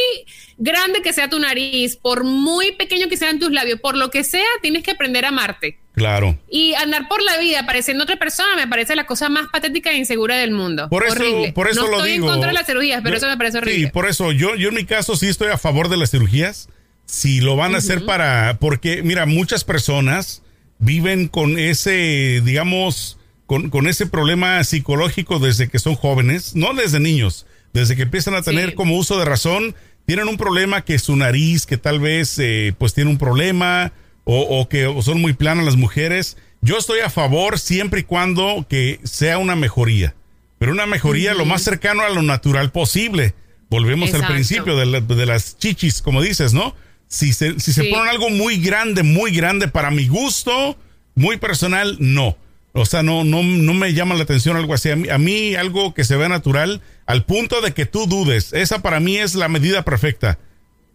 grande 0.58 1.02
que 1.02 1.14
sea 1.14 1.30
tu 1.30 1.40
nariz, 1.40 1.96
por 1.98 2.24
muy 2.24 2.72
pequeño 2.74 3.10
que 3.10 3.18
sean 3.18 3.40
tus 3.40 3.52
labios, 3.52 3.80
por 3.80 3.98
lo 3.98 4.10
que 4.10 4.24
sea, 4.24 4.48
tienes 4.62 4.84
que 4.84 4.92
aprender 4.92 5.26
a 5.26 5.30
amarte. 5.30 5.78
Claro. 5.94 6.38
Y 6.50 6.74
andar 6.76 7.10
por 7.10 7.22
la 7.22 7.38
vida 7.40 7.66
pareciendo 7.66 8.04
otra 8.06 8.16
persona 8.18 8.56
me 8.56 8.68
parece 8.68 8.96
la 8.96 9.06
cosa 9.06 9.28
más 9.28 9.48
patética 9.52 9.92
e 9.92 9.98
insegura 9.98 10.38
del 10.38 10.52
mundo. 10.52 10.88
Por 10.90 11.04
eso, 11.04 11.14
horrible. 11.16 11.52
por 11.52 11.68
eso 11.70 11.82
no 11.82 11.88
lo 11.90 11.98
estoy 11.98 12.14
digo. 12.14 12.28
en 12.28 12.32
contra 12.32 12.48
de 12.50 12.54
las 12.54 12.66
cirugías, 12.68 13.02
pero 13.04 13.16
Yo- 13.16 13.18
eso 13.18 13.28
me 13.28 13.38
parece 13.38 13.58
horrible. 13.58 13.86
Sí, 13.88 13.92
por 13.92 14.08
eso 14.08 14.32
yo, 14.32 14.56
yo 14.56 14.70
en 14.70 14.76
mi 14.76 14.86
caso 14.86 15.18
sí 15.18 15.28
estoy 15.28 15.50
a 15.50 15.58
favor 15.58 15.90
de 15.90 15.98
las 15.98 16.12
cirugías. 16.12 16.70
Si 17.06 17.42
lo 17.42 17.56
van 17.56 17.74
a 17.76 17.80
hacer 17.80 18.06
para, 18.06 18.58
porque 18.60 19.02
mira, 19.04 19.26
muchas 19.26 19.64
personas 19.64 20.42
viven 20.80 21.28
con 21.28 21.58
ese, 21.58 22.42
digamos, 22.44 23.18
con, 23.46 23.70
con 23.70 23.88
ese 23.88 24.06
problema 24.08 24.64
psicológico 24.64 25.40
desde 25.40 25.68
que 25.70 25.80
son 25.80 25.96
jóvenes, 25.96 26.56
no 26.56 26.74
desde 26.74 27.00
niños, 27.00 27.46
desde 27.74 27.96
que 27.96 28.04
empiezan 28.04 28.34
a 28.36 28.42
tener 28.42 28.70
Sí. 28.70 28.76
como 28.76 28.98
uso 28.98 29.18
de 29.20 29.26
razón, 29.26 29.76
tienen 30.06 30.28
un 30.28 30.38
problema 30.38 30.84
que 30.84 30.98
su 31.00 31.16
nariz, 31.16 31.66
que 31.66 31.78
tal 31.78 32.00
vez 32.00 32.38
eh, 32.40 32.74
pues 32.78 32.94
tiene 32.94 33.10
un 33.10 33.18
problema 33.18 33.92
o, 34.24 34.42
o 34.42 34.68
que 34.70 34.92
son 35.04 35.22
muy 35.22 35.34
planas 35.34 35.66
las 35.66 35.76
mujeres. 35.76 36.38
Yo 36.62 36.78
estoy 36.78 37.00
a 37.00 37.10
favor 37.10 37.60
siempre 37.60 38.02
y 38.02 38.04
cuando 38.04 38.66
que 38.70 39.00
sea 39.04 39.38
una 39.38 39.56
mejoría, 39.56 40.16
pero 40.58 40.72
una 40.72 40.86
mejoría 40.86 41.34
lo 41.34 41.46
más 41.46 41.62
cercano 41.62 42.04
a 42.04 42.10
lo 42.10 42.22
natural 42.22 42.72
posible. 42.72 43.34
Volvemos 43.70 44.14
al 44.16 44.26
principio 44.26 44.76
de, 44.78 44.86
la- 44.88 45.00
de 45.02 45.26
las 45.28 45.58
chichis, 45.60 46.02
como 46.02 46.22
dices, 46.24 46.54
¿no? 46.54 46.76
Si 47.10 47.34
se, 47.34 47.60
si 47.60 47.74
se 47.74 47.82
Sí. 47.84 47.90
ponen 47.90 48.08
algo 48.08 48.30
muy 48.30 48.58
grande, 48.62 49.04
muy 49.04 49.32
grande 49.32 49.68
para 49.68 49.92
mi 49.92 50.08
gusto, 50.08 50.78
muy 51.16 51.36
personal, 51.38 51.98
no. 52.00 52.38
O 52.74 52.86
sea, 52.86 53.02
no, 53.04 53.24
no, 53.24 53.42
no 53.44 53.74
me 53.74 53.94
llama 53.94 54.14
la 54.16 54.24
atención 54.24 54.56
algo 54.56 54.74
así. 54.76 54.92
A 54.92 54.96
mí, 54.96 55.10
a 55.10 55.18
mí 55.18 55.56
algo 55.56 55.94
que 55.96 56.04
se 56.06 56.16
vea 56.16 56.30
natural, 56.30 56.82
al 57.08 57.26
punto 57.26 57.62
de 57.62 57.74
que 57.74 57.86
tú 57.88 58.06
dudes. 58.06 58.54
Esa 58.54 58.82
para 58.84 59.00
mí 59.00 59.18
es 59.18 59.34
la 59.36 59.48
medida 59.50 59.84
perfecta. 59.84 60.38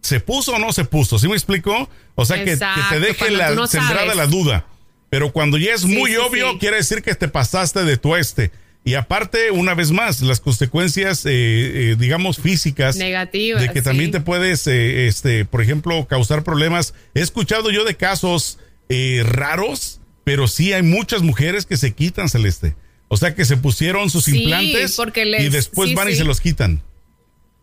¿Se 0.01 0.19
puso 0.21 0.53
o 0.53 0.59
no 0.59 0.71
se 0.71 0.85
puso? 0.85 1.19
¿Sí 1.19 1.27
me 1.27 1.33
explico? 1.35 1.89
O 2.15 2.25
sea, 2.25 2.37
que- 2.45 2.57
que, 2.57 2.65
te 2.89 2.99
deje 3.01 3.31
la 3.31 3.51
no 3.51 3.67
sembrada 3.67 4.01
sabes. 4.01 4.15
la 4.15 4.27
duda. 4.27 4.65
Pero 5.09 5.33
cuando 5.33 5.57
ya 5.57 5.73
es 5.73 5.81
Sí, 5.81 5.87
muy 5.87 6.11
sí, 6.11 6.17
obvio, 6.17 6.57
quiere 6.59 6.77
decir 6.77 7.01
que 7.01 7.13
te 7.15 7.27
pasaste 7.27 7.83
de 7.83 7.97
tueste. 7.97 8.51
Y 8.87 8.93
aparte, 8.93 9.49
una 9.49 9.73
vez 9.73 9.89
más, 9.91 10.21
las 10.21 10.39
consecuencias, 10.39 11.25
eh, 11.25 11.31
eh, 11.33 11.95
digamos, 11.97 12.37
físicas. 12.37 12.97
Negativas, 12.97 13.61
De 13.61 13.71
que 13.71 13.81
también 13.81 14.11
te 14.11 14.21
puedes, 14.21 14.67
eh, 14.67 15.07
este, 15.07 15.43
por 15.43 15.61
ejemplo, 15.63 16.05
causar 16.07 16.43
problemas. 16.43 16.93
He 17.15 17.21
escuchado 17.21 17.71
yo 17.71 17.83
de 17.83 17.95
casos 17.95 18.59
eh, 18.89 19.23
raros, 19.25 19.99
pero 20.23 20.47
sí 20.47 20.71
hay 20.71 20.83
muchas 20.83 21.23
mujeres 21.23 21.65
que 21.65 21.77
se 21.77 21.93
quitan, 21.95 22.29
Celeste. 22.29 22.75
O 23.07 23.17
sea, 23.17 23.33
que 23.33 23.43
se 23.45 23.57
pusieron 23.57 24.11
sus 24.11 24.25
Sí, 24.25 24.43
implantes 24.43 24.99
y 25.39 25.49
después 25.49 25.89
sí, 25.89 25.95
van 25.95 26.09
y 26.09 26.15
se 26.15 26.23
los 26.23 26.39
quitan. 26.39 26.81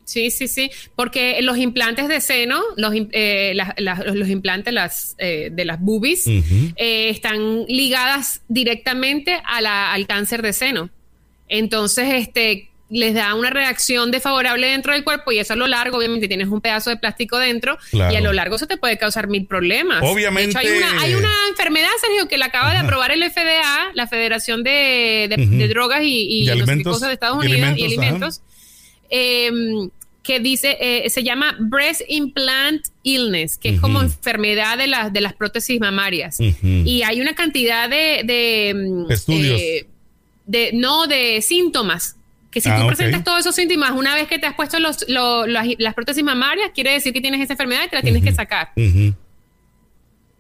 Sí, 0.04 0.32
sí, 0.32 0.48
sí, 0.48 0.70
porque 0.96 1.40
los 1.42 1.56
implantes 1.56 2.08
de 2.08 2.20
seno, 2.20 2.60
los, 2.76 2.92
im- 2.92 3.08
eh, 3.12 3.52
las- 3.54 3.74
las- 3.76 4.04
los 4.14 4.28
implantes 4.28 4.74
las, 4.74 5.14
eh, 5.18 5.50
de 5.52 5.64
las 5.64 5.80
boobies, 5.80 6.26
eh, 6.26 7.08
están 7.10 7.64
ligadas 7.66 8.40
directamente 8.48 9.40
a 9.46 9.60
la- 9.60 9.92
al 9.92 10.08
cáncer 10.08 10.42
de 10.42 10.52
seno. 10.52 10.90
Entonces, 11.52 12.06
este 12.14 12.68
les 12.94 13.14
da 13.14 13.34
una 13.34 13.48
reacción 13.48 14.10
desfavorable 14.10 14.66
dentro 14.66 14.92
del 14.92 15.02
cuerpo 15.02 15.32
y 15.32 15.38
eso 15.38 15.54
a 15.54 15.56
lo 15.56 15.66
largo, 15.66 15.96
obviamente 15.96 16.28
tienes 16.28 16.48
un 16.48 16.60
pedazo 16.60 16.90
de 16.90 16.98
plástico 16.98 17.38
dentro 17.38 17.78
Claro. 17.90 18.12
y 18.12 18.16
a 18.16 18.20
lo 18.20 18.34
largo 18.34 18.56
eso 18.56 18.66
te 18.66 18.76
puede 18.76 18.98
causar 18.98 19.28
mil 19.28 19.46
problemas. 19.46 20.02
Obviamente- 20.02 20.58
De 20.58 20.64
hecho, 20.64 20.74
hay 20.74 20.76
una, 20.78 21.00
hay 21.00 21.14
una 21.14 21.32
enfermedad, 21.48 21.88
Sergio, 22.02 22.28
que 22.28 22.36
la 22.36 22.46
acaba 22.46 22.70
de 22.72 22.78
aprobar 22.78 23.10
el 23.10 23.22
FDA, 23.22 23.92
la 23.94 24.06
Federación 24.08 24.62
de, 24.62 25.26
de- 25.34 25.68
Drogas 25.68 26.02
y, 26.02 26.42
y 26.42 26.82
cosas 26.82 27.08
de 27.08 27.14
Estados 27.14 27.38
Unidos 27.38 27.58
y 27.58 27.62
alimentos, 27.62 27.82
alimentos 27.98 28.40
em, 29.08 29.88
que 30.22 30.38
dice, 30.40 30.76
eh, 30.80 31.08
se 31.10 31.22
llama 31.24 31.56
Breast 31.58 32.02
Implant 32.08 32.84
Illness, 33.02 33.58
que 33.58 33.70
es 33.70 33.80
como 33.80 34.00
enfermedad 34.02 34.78
de, 34.78 34.86
las 34.86 35.12
de 35.12 35.20
las 35.20 35.32
prótesis 35.34 35.80
mamarias. 35.80 36.38
Y 36.40 37.02
hay 37.04 37.20
una 37.20 37.34
cantidad 37.34 37.88
de... 37.88 38.22
de 38.24 38.74
mm, 38.74 39.10
Estudios. 39.10 39.60
eh, 39.60 39.86
de, 40.46 40.70
no, 40.74 41.06
de 41.06 41.40
síntomas. 41.42 42.16
Que 42.50 42.60
si 42.60 42.68
Ah, 42.68 42.78
tú 42.80 42.86
presentas 42.86 43.24
todos 43.24 43.40
esos 43.40 43.54
síntomas 43.54 43.92
una 43.92 44.14
vez 44.14 44.28
que 44.28 44.38
te 44.38 44.46
has 44.46 44.54
puesto 44.54 44.78
los, 44.78 45.04
lo- 45.08 45.46
las, 45.46 45.66
las 45.78 45.94
prótesis 45.94 46.22
mamarias, 46.22 46.70
quiere 46.74 46.92
decir 46.92 47.12
que 47.14 47.20
tienes 47.22 47.40
esa 47.40 47.54
enfermedad 47.54 47.84
y 47.86 47.88
te 47.88 47.96
la 47.96 48.02
tienes 48.02 48.22
que 48.22 48.32
sacar. 48.32 48.72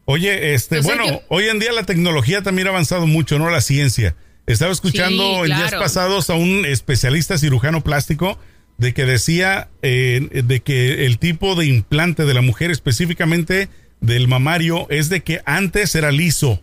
Oye, 0.04 0.54
este, 0.54 0.76
Entonces, 0.78 0.84
bueno, 0.98 1.06
yo- 1.20 1.22
hoy 1.28 1.44
en 1.48 1.58
día 1.58 1.72
la 1.72 1.84
tecnología 1.84 2.42
también 2.42 2.66
ha 2.66 2.70
avanzado 2.70 3.06
mucho, 3.06 3.38
¿no? 3.38 3.50
La 3.50 3.60
ciencia. 3.60 4.14
Estaba 4.46 4.72
escuchando 4.72 5.22
Sí, 5.44 5.50
en 5.52 5.56
días 5.56 5.72
pasados 5.74 6.28
a 6.28 6.34
un 6.34 6.64
especialista 6.66 7.38
cirujano 7.38 7.82
plástico 7.82 8.38
de 8.78 8.92
que 8.92 9.04
decía 9.04 9.68
eh, 9.82 10.42
de 10.44 10.60
que 10.60 11.06
el 11.06 11.18
tipo 11.18 11.54
de 11.54 11.66
implante 11.66 12.24
de 12.24 12.34
la 12.34 12.40
mujer, 12.42 12.70
específicamente 12.72 13.68
del 14.00 14.26
mamario, 14.26 14.86
es 14.90 15.08
de 15.08 15.22
que 15.22 15.40
antes 15.46 15.94
era 15.94 16.10
liso. 16.10 16.60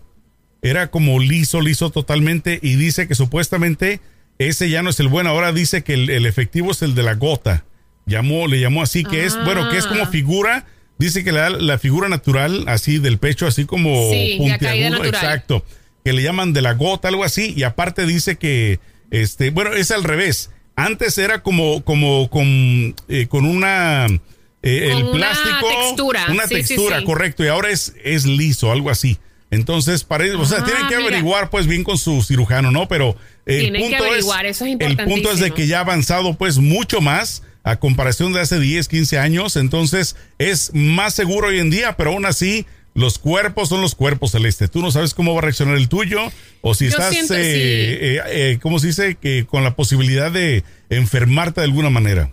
Era 0.62 0.92
como 0.92 1.20
liso, 1.20 1.62
liso 1.62 1.90
totalmente. 1.90 2.60
Y 2.62 2.76
dice 2.76 3.08
que 3.08 3.16
supuestamente 3.16 4.00
ese 4.38 4.70
ya 4.70 4.82
no 4.84 4.90
es 4.90 5.00
el 5.00 5.08
bueno. 5.08 5.30
Ahora 5.30 5.52
dice 5.54 5.84
que 5.84 5.94
el, 5.94 6.10
el 6.10 6.26
efectivo 6.26 6.72
es 6.72 6.82
el 6.82 6.96
de 6.96 7.04
la 7.04 7.16
gota. 7.16 7.66
Llamó, 8.06 8.48
le 8.48 8.60
llamó 8.60 8.82
así, 8.82 9.04
que 9.04 9.26
es, 9.26 9.36
bueno, 9.46 9.70
que 9.70 9.78
es 9.78 9.86
como 9.86 10.04
Ah. 10.04 10.08
figura. 10.08 10.66
Dice 10.98 11.24
que 11.24 11.32
le 11.32 11.40
da 11.40 11.50
la 11.50 11.78
figura 11.78 12.10
natural, 12.10 12.66
así 12.68 12.98
del 12.98 13.20
pecho, 13.20 13.48
así 13.48 13.64
como 13.66 14.10
Sí, 14.12 14.38
la 14.40 14.58
puntiagudo. 14.58 15.06
Exacto. 15.06 15.64
Que 16.04 16.12
le 16.12 16.24
llaman 16.24 16.52
de 16.52 16.62
la 16.62 16.74
gota, 16.74 17.08
algo 17.08 17.24
así. 17.24 17.54
Y 17.56 17.64
aparte 17.64 18.06
dice 18.06 18.36
que, 18.38 18.80
este, 19.12 19.52
bueno, 19.52 19.74
es 19.74 19.92
al 19.92 20.04
revés. 20.04 20.50
Antes 20.76 21.18
era 21.18 21.42
como, 21.44 21.84
como 21.86 22.30
con, 22.30 22.96
eh, 23.08 23.28
con 23.30 23.46
una, 23.46 24.08
eh, 24.08 24.90
el 24.92 25.04
una 25.04 25.12
plástico. 25.14 25.68
textura. 25.70 26.26
Una 26.32 26.48
sí, 26.48 26.56
textura, 26.56 27.00
sí. 27.00 27.06
correcto. 27.06 27.46
Y 27.46 27.48
ahora 27.48 27.70
es, 27.70 27.94
es 28.04 28.26
liso, 28.26 28.72
algo 28.72 28.90
así. 28.90 29.18
Entonces, 29.52 30.04
parece, 30.04 30.36
o 30.36 30.46
sea, 30.46 30.60
Ah, 30.60 30.64
tienen 30.66 30.88
que 30.88 30.96
mira. 30.98 31.08
averiguar 31.08 31.50
pues 31.50 31.66
bien 31.66 31.84
con 31.84 31.98
su 31.98 32.22
cirujano, 32.22 32.72
¿no? 32.72 32.88
Pero 32.88 33.16
el 33.46 33.62
Tienen 33.62 33.82
que 33.82 33.90
punto 33.90 34.04
averiguar, 34.06 34.46
es, 34.46 34.56
eso 34.58 34.66
es 34.66 34.78
el 34.80 34.98
punto 34.98 35.32
es 35.32 35.40
de 35.40 35.52
que 35.52 35.66
ya 35.68 35.80
ha 35.80 35.82
avanzado 35.82 36.36
pues 36.36 36.60
mucho 36.60 37.02
más 37.02 37.42
a 37.64 37.78
comparación 37.78 38.32
de 38.32 38.42
hace 38.42 38.60
10, 38.60 38.88
15 38.88 39.18
años, 39.20 39.56
entonces 39.56 40.16
es 40.38 40.72
más 40.74 41.14
seguro 41.14 41.48
hoy 41.50 41.60
en 41.60 41.70
día, 41.70 41.98
pero 41.98 42.12
aún 42.12 42.26
así 42.26 42.66
los 42.94 43.18
cuerpos 43.20 43.70
son 43.70 43.82
los 43.82 43.96
cuerpos 43.96 44.32
celestes. 44.32 44.70
Tú 44.72 44.82
no 44.82 44.92
sabes 44.92 45.14
cómo 45.14 45.34
va 45.34 45.40
a 45.40 45.44
reaccionar 45.44 45.78
el 45.78 45.90
tuyo 45.90 46.20
o 46.62 46.74
si 46.74 46.86
Yo 46.86 46.92
estás, 46.92 47.14
eh, 47.14 47.22
sí. 47.28 47.34
eh, 47.36 48.22
eh, 48.28 48.60
¿cómo 48.62 48.80
se 48.80 48.88
dice? 48.88 49.16
Que 49.16 49.46
con 49.46 49.64
la 49.64 49.76
posibilidad 49.76 50.32
de 50.32 50.64
enfermarte 50.90 51.62
de 51.62 51.66
alguna 51.66 51.90
manera. 51.90 52.32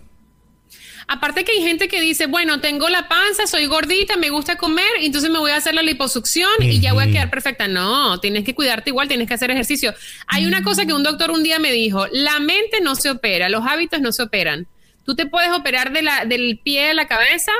Aparte 1.08 1.44
que 1.44 1.52
hay 1.52 1.62
gente 1.62 1.86
que 1.86 2.00
dice, 2.00 2.26
bueno, 2.26 2.60
tengo 2.60 2.88
la 2.88 3.06
panza, 3.06 3.46
soy 3.46 3.66
gordita, 3.66 4.16
me 4.16 4.30
gusta 4.30 4.56
comer, 4.56 4.88
entonces 5.00 5.30
me 5.30 5.38
voy 5.38 5.52
a 5.52 5.56
hacer 5.56 5.72
la 5.72 5.82
liposucción 5.82 6.50
y 6.60 6.80
ya 6.80 6.94
voy 6.94 7.04
a 7.04 7.06
quedar 7.06 7.30
perfecta. 7.30 7.68
No, 7.68 8.18
tienes 8.18 8.42
que 8.44 8.56
cuidarte 8.56 8.90
igual, 8.90 9.06
tienes 9.06 9.28
que 9.28 9.34
hacer 9.34 9.50
ejercicio. 9.52 9.94
Hay 10.26 10.46
una 10.46 10.64
cosa 10.64 10.84
que 10.84 10.92
un 10.92 11.04
doctor 11.04 11.30
un 11.30 11.44
día 11.44 11.60
me 11.60 11.70
dijo, 11.70 12.06
la 12.10 12.40
mente 12.40 12.80
no 12.80 12.96
se 12.96 13.10
opera, 13.10 13.48
los 13.48 13.64
hábitos 13.64 14.00
no 14.00 14.10
se 14.10 14.24
operan. 14.24 14.66
Tú 15.04 15.14
te 15.14 15.26
puedes 15.26 15.52
operar 15.52 15.92
de 15.92 16.02
la, 16.02 16.24
del 16.24 16.58
pie 16.64 16.90
a 16.90 16.94
la 16.94 17.06
cabeza 17.06 17.52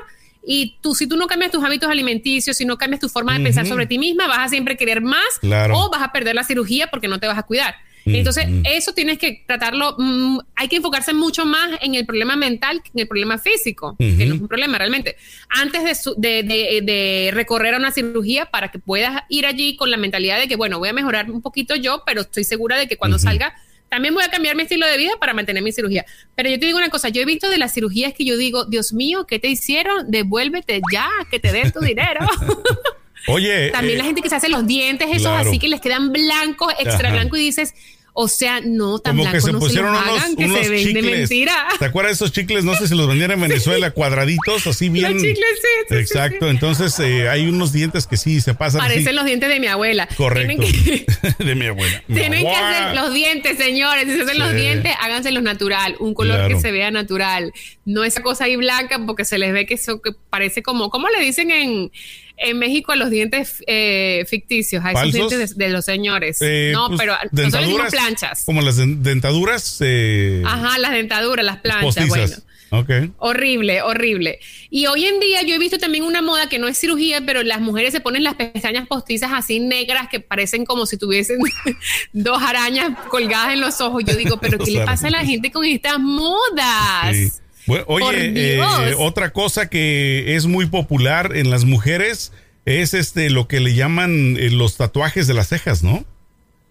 y 0.45 0.77
tú, 0.81 0.97
si 0.97 1.07
tú 1.07 1.17
no 1.17 1.29
cambias 1.29 1.53
tus 1.53 1.63
hábitos 1.65 1.89
alimenticios, 1.89 2.57
si 2.57 2.65
no 2.65 2.77
cambias 2.77 3.01
tu 3.01 3.09
forma 3.09 3.39
de 3.39 3.45
pensar 3.45 3.67
sobre 3.67 3.87
ti 3.87 3.99
misma, 3.99 4.27
vas 4.27 4.39
a 4.41 4.49
siempre 4.49 4.77
querer 4.77 5.01
más 5.03 5.39
Claro. 5.41 5.79
o 5.79 5.91
vas 5.91 6.03
a 6.03 6.11
perder 6.11 6.35
la 6.35 6.43
cirugía 6.43 6.89
porque 6.89 7.07
no 7.07 7.21
te 7.21 7.29
vas 7.29 7.39
a 7.39 7.45
cuidar. 7.45 7.77
Entonces, 8.07 8.47
Ujú. 8.49 8.63
eso 8.65 8.93
tienes 8.93 9.19
que 9.19 9.43
tratarlo, 9.47 9.97
mm, 9.99 10.39
hay 10.55 10.69
que 10.69 10.77
enfocarse 10.77 11.13
mucho 11.13 11.45
más 11.45 11.71
en 11.83 11.97
el 11.97 12.07
problema 12.07 12.37
mental 12.37 12.81
que 12.83 12.91
en 12.95 13.01
el 13.01 13.09
problema 13.09 13.37
físico, 13.37 13.97
que 13.99 14.25
no 14.27 14.35
es 14.37 14.41
un 14.41 14.47
problema 14.49 14.79
realmente. 14.79 15.17
Antes 15.49 15.83
de, 15.85 15.95
su- 15.97 16.15
de, 16.17 16.43
de- 16.45 16.81
de 16.85 17.31
recorrer 17.35 17.75
a 17.75 17.79
una 17.79 17.91
cirugía 17.91 18.47
para 18.47 18.71
que 18.71 18.79
puedas 18.79 19.23
ir 19.29 19.45
allí 19.45 19.75
con 19.77 19.91
la 19.91 19.97
mentalidad 19.97 20.39
de 20.39 20.47
que, 20.47 20.55
bueno, 20.57 20.79
voy 20.79 20.89
a 20.89 20.93
mejorar 20.93 21.31
un 21.31 21.43
poquito 21.43 21.75
yo, 21.75 22.05
pero 22.07 22.21
estoy 22.21 22.45
segura 22.45 22.77
de 22.79 22.87
que 22.87 22.97
cuando 22.97 23.19
salga 23.19 23.55
también 23.89 24.15
voy 24.15 24.25
a 24.25 24.29
cambiar 24.31 24.57
mi 24.57 24.63
estilo 24.65 24.85
de 24.87 24.97
vida 24.99 25.13
para 25.21 25.33
mantener 25.33 25.63
mi 25.63 25.71
cirugía. 25.73 26.05
Pero 26.35 26.49
yo 26.51 26.59
te 26.59 26.67
digo 26.67 26.79
una 26.79 26.91
cosa, 26.91 27.09
yo 27.09 27.23
he 27.23 27.25
visto 27.25 27.49
de 27.49 27.57
las 27.59 27.73
cirugías 27.75 28.13
que 28.15 28.25
yo 28.25 28.37
digo, 28.37 28.65
Dios 28.65 28.93
mío, 28.93 29.27
¿qué 29.29 29.39
te 29.39 29.49
hicieron? 29.49 30.11
Devuélvete 30.11 30.81
ya, 30.93 31.09
que 31.31 31.39
te 31.39 31.53
den 31.53 31.71
tu 31.73 31.81
dinero. 31.81 32.21
Oye, 33.29 33.71
También 33.71 33.95
eh, 33.97 33.99
la 33.99 34.05
gente 34.05 34.23
que 34.23 34.29
se 34.29 34.37
hace 34.37 34.49
los 34.49 34.67
dientes, 34.67 35.09
esos 35.11 35.23
claro. 35.23 35.49
así 35.49 35.59
que 35.59 35.69
les 35.69 35.81
quedan 35.81 36.13
blancos, 36.13 36.73
extra 36.79 37.09
Ajá. 37.09 37.17
blancos 37.17 37.39
y 37.41 37.43
dices, 37.43 37.75
o 38.19 38.29
sea, 38.29 38.63
no, 38.63 38.99
tan 38.99 39.13
como 39.15 39.25
que 39.25 39.31
blancos 39.31 39.45
se 39.45 39.53
no 39.53 39.59
pusieron 39.59 39.95
se 39.95 40.01
unos, 40.03 40.19
hagan, 40.23 40.37
que 40.37 40.45
unos 40.47 40.59
se 40.61 40.69
ven 40.71 40.79
de 40.79 40.85
chicles. 41.01 41.19
mentira. 41.19 41.67
¿Te 41.79 41.85
acuerdas 41.85 42.13
de 42.13 42.15
esos 42.25 42.33
chicles? 42.33 42.65
No 42.65 42.75
sé 42.75 42.89
si 42.89 42.95
los 42.95 43.07
vendían 43.07 43.31
en 43.33 43.41
Venezuela, 43.43 43.91
cuadraditos, 43.91 44.67
así 44.67 44.89
bien. 44.89 45.13
Los 45.13 45.23
chicles, 45.23 45.47
sí, 45.89 45.95
Exacto. 45.97 46.47
sí. 46.47 46.51
Entonces 46.51 46.99
eh, 46.99 47.29
hay 47.29 47.47
unos 47.47 47.73
dientes 47.73 48.07
que 48.07 48.17
sí 48.17 48.41
se 48.41 48.55
pasan 48.55 48.81
así. 48.81 48.91
Parecen 48.91 49.17
los 49.17 49.27
dientes 49.27 49.51
de 49.51 49.61
mi 49.61 49.67
abuela. 49.67 50.09
Correcto. 50.17 50.63
Que, 50.63 51.05
de 51.45 51.55
mi 51.55 51.67
abuela. 51.67 52.03
Tienen 52.07 52.43
que 52.43 52.51
hacer 52.55 52.95
los 52.97 53.13
dientes, 53.13 53.59
señores. 53.59 54.05
Si 54.07 54.15
se 54.17 54.23
hacen 54.23 54.39
los 54.39 54.55
dientes, 54.55 54.93
háganselos 54.99 55.43
natural. 55.43 55.97
Un 56.01 56.15
color 56.15 56.37
Claro. 56.37 56.55
que 56.57 56.61
se 56.63 56.73
vea 56.73 56.91
natural. 56.91 57.53
No 57.85 58.03
esa 58.03 58.23
cosa 58.23 58.45
ahí 58.45 58.57
blanca 58.57 58.99
porque 59.07 59.27
se 59.27 59.39
les 59.39 59.53
ve 59.53 59.67
que 59.67 59.75
eso 59.75 60.01
que 60.01 60.13
parece 60.31 60.63
como, 60.63 60.89
¿cómo 60.89 61.09
le 61.11 61.21
dicen 61.23 61.51
en, 61.51 61.93
en 62.39 62.59
México 62.59 62.93
a 62.93 62.97
los 62.97 63.11
dientes 63.11 63.63
eh, 63.67 64.25
ficticios? 64.29 64.85
A 64.85 64.93
esos 64.93 65.13
dientes 65.13 65.57
de, 65.57 65.65
de 65.67 65.71
los 65.71 65.85
señores. 65.85 66.39
Eh, 66.41 66.71
no, 66.73 66.89
pues, 66.89 66.99
pero 67.01 67.17
nosotros 67.33 67.53
decimos 67.67 67.91
planchas. 67.91 68.45
Como 68.45 68.63
las 68.63 68.77
den- 68.77 69.03
dentaduras. 69.03 69.79
Eh, 69.81 70.43
Ajá, 70.45 70.79
las 70.79 70.93
dentaduras, 70.93 71.45
las 71.45 71.59
planchas. 71.59 71.85
postizas. 71.85 72.09
Bueno. 72.09 72.47
Ok. 72.69 72.91
Horrible, 73.19 73.81
horrible. 73.83 74.41
Y 74.71 74.87
hoy 74.87 75.05
en 75.07 75.21
día 75.21 75.43
yo 75.43 75.55
he 75.55 75.59
visto 75.59 75.79
también 75.79 76.03
una 76.03 76.21
moda 76.21 76.49
que 76.49 76.59
no 76.59 76.67
es 76.67 76.77
cirugía, 76.77 77.25
pero 77.25 77.45
las 77.45 77.61
mujeres 77.61 77.93
se 77.93 78.01
ponen 78.01 78.25
las 78.25 78.35
pestañas 78.35 78.89
postizas 78.89 79.31
así 79.33 79.61
negras 79.61 80.09
que 80.11 80.19
parecen 80.19 80.65
como 80.65 80.85
si 80.85 80.97
tuviesen 80.99 81.39
dos 82.13 82.43
arañas 82.43 82.91
colgadas 83.09 83.53
en 83.55 83.61
los 83.61 83.81
ojos. 83.81 84.03
Yo 84.05 84.17
digo, 84.17 84.39
pero 84.41 84.59
¿qué 84.59 84.73
le 84.73 84.85
pasa 84.85 85.07
a 85.07 85.11
la 85.11 85.25
gente 85.25 85.53
con 85.53 85.65
estas 85.65 86.01
modas? 86.01 87.15
Sí. 87.17 87.31
Bueno, 87.67 87.85
oye, 87.89 88.33
eh, 88.59 88.95
otra 88.99 89.33
cosa 89.33 89.69
que 89.69 90.37
es 90.37 90.47
muy 90.47 90.67
popular 90.67 91.37
en 91.37 91.51
las 91.51 91.65
mujeres 91.65 92.33
es 92.65 92.95
este 92.95 93.31
lo 93.31 93.49
que 93.49 93.61
le 93.61 93.75
llaman 93.75 94.37
eh, 94.39 94.51
los 94.51 94.77
tatuajes 94.77 95.27
de 95.27 95.35
las 95.35 95.49
cejas, 95.49 95.83
¿no? 95.83 96.05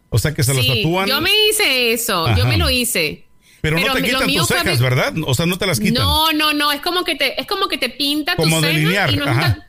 O 0.09 0.19
sea 0.19 0.33
que 0.33 0.43
se 0.43 0.53
los 0.53 0.65
Sí, 0.65 0.83
tatúan, 0.83 1.07
yo 1.07 1.19
me 1.21 1.31
hice 1.49 1.91
eso, 1.93 2.33
yo 2.35 2.45
me 2.45 2.57
lo 2.57 2.69
hice. 2.69 3.25
pero, 3.61 3.79
no 3.79 3.93
te 3.93 4.03
quitan 4.03 4.31
tus 4.31 4.47
cejas, 4.47 4.79
¿verdad? 4.79 5.13
O 5.25 5.33
sea, 5.33 5.45
no 5.45 5.57
te 5.57 5.65
las 5.65 5.79
quitan. 5.79 6.03
No, 6.03 6.31
no, 6.31 6.53
no, 6.53 6.71
es 6.71 6.81
como 6.81 7.03
que 7.03 7.15
te, 7.15 7.39
es 7.39 7.47
como 7.47 7.67
que 7.67 7.77
te 7.77 7.89
pinta 7.89 8.35
Como 8.35 8.61
tu 8.61 8.67
ceja 8.67 9.11
y 9.11 9.15
no 9.17 9.25
ajá. 9.25 9.65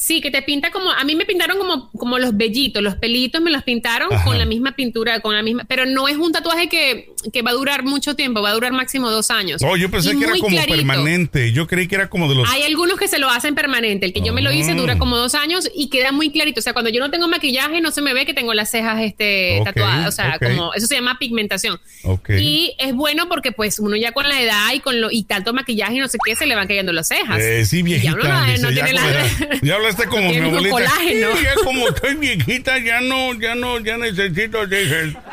Sí, 0.00 0.22
que 0.22 0.30
te 0.30 0.40
pinta 0.40 0.70
como, 0.70 0.90
a 0.90 1.04
mí 1.04 1.14
me 1.14 1.26
pintaron 1.26 1.58
como, 1.58 1.90
como 1.92 2.18
los 2.18 2.34
vellitos, 2.34 2.82
los 2.82 2.94
pelitos 2.94 3.42
me 3.42 3.50
los 3.50 3.62
pintaron 3.64 4.10
Ajá. 4.10 4.24
con 4.24 4.38
la 4.38 4.46
misma 4.46 4.72
pintura, 4.74 5.20
con 5.20 5.36
la 5.36 5.42
misma, 5.42 5.64
pero 5.68 5.84
no 5.84 6.08
es 6.08 6.16
un 6.16 6.32
tatuaje 6.32 6.70
que, 6.70 7.12
que 7.32 7.42
va 7.42 7.50
a 7.50 7.54
durar 7.54 7.84
mucho 7.84 8.14
tiempo, 8.16 8.42
va 8.42 8.50
a 8.50 8.52
durar 8.54 8.72
máximo 8.72 9.10
dos 9.10 9.30
años. 9.30 9.60
No, 9.62 9.76
yo 9.76 9.90
pensé 9.90 10.12
Y 10.12 10.18
que 10.18 10.24
era 10.24 10.32
como 10.34 10.48
clarito. 10.48 10.76
permanente. 10.76 11.52
Yo 11.52 11.66
creí 11.66 11.86
que 11.88 11.94
era 11.96 12.08
como 12.08 12.28
de 12.28 12.34
los. 12.34 12.48
Hay 12.50 12.62
algunos 12.62 12.98
que 12.98 13.08
se 13.08 13.18
lo 13.18 13.28
hacen 13.30 13.54
permanente. 13.54 14.06
El 14.06 14.12
que 14.12 14.20
yo 14.20 14.32
me 14.32 14.42
lo 14.42 14.52
hice 14.52 14.72
Ah. 14.72 14.74
dura 14.74 14.98
como 14.98 15.16
dos 15.16 15.34
años 15.34 15.68
y 15.74 15.88
queda 15.90 16.12
muy 16.12 16.30
clarito. 16.30 16.60
O 16.60 16.62
sea, 16.62 16.72
cuando 16.72 16.90
yo 16.90 17.00
no 17.00 17.10
tengo 17.10 17.28
maquillaje, 17.28 17.80
no 17.80 17.90
se 17.90 18.02
me 18.02 18.14
ve 18.14 18.26
que 18.26 18.34
tengo 18.34 18.54
las 18.54 18.70
cejas 18.70 19.00
este, 19.02 19.58
Ok, 19.60 19.64
tatuadas. 19.66 20.08
O 20.08 20.12
sea, 20.12 20.36
ok. 20.36 20.46
como 20.46 20.74
eso 20.74 20.86
se 20.86 20.94
llama 20.94 21.18
pigmentación. 21.18 21.80
Ok. 22.04 22.30
Y 22.38 22.74
es 22.78 22.94
bueno 22.94 23.28
porque, 23.28 23.52
pues, 23.52 23.78
uno 23.78 23.96
ya 23.96 24.12
con 24.12 24.28
la 24.28 24.40
edad 24.40 24.72
y 24.74 24.80
con 24.80 25.00
lo 25.00 25.10
y 25.10 25.24
tanto 25.24 25.52
maquillaje 25.52 25.94
y 25.94 25.98
no 25.98 26.08
sé 26.08 26.18
qué, 26.24 26.34
se 26.36 26.46
le 26.46 26.54
van 26.54 26.68
cayendo 26.68 26.92
las 26.92 27.08
cejas. 27.08 27.40
Eh, 27.40 27.64
sí, 27.64 27.82
viejita. 27.82 28.16
ya 28.22 28.28
no, 28.28 28.46
dice, 28.46 28.62
no 28.62 28.70
ya, 28.70 28.84
tiene 28.84 28.92
la- 29.00 29.58
ya 29.62 29.74
hablaste 29.74 30.06
como 30.06 30.24
mi 30.26 30.30
tiene 30.32 30.46
como 30.46 30.56
abuelita. 30.58 30.90
colágeno. 30.90 31.28
Sí, 31.36 31.42
ya 31.44 31.54
como 31.64 31.88
estoy 31.88 32.14
viejita, 32.14 32.78
ya 32.78 33.00
no, 33.00 33.34
ya 33.40 33.54
no, 33.54 33.78
ya 33.80 33.96
necesito. 33.98 34.58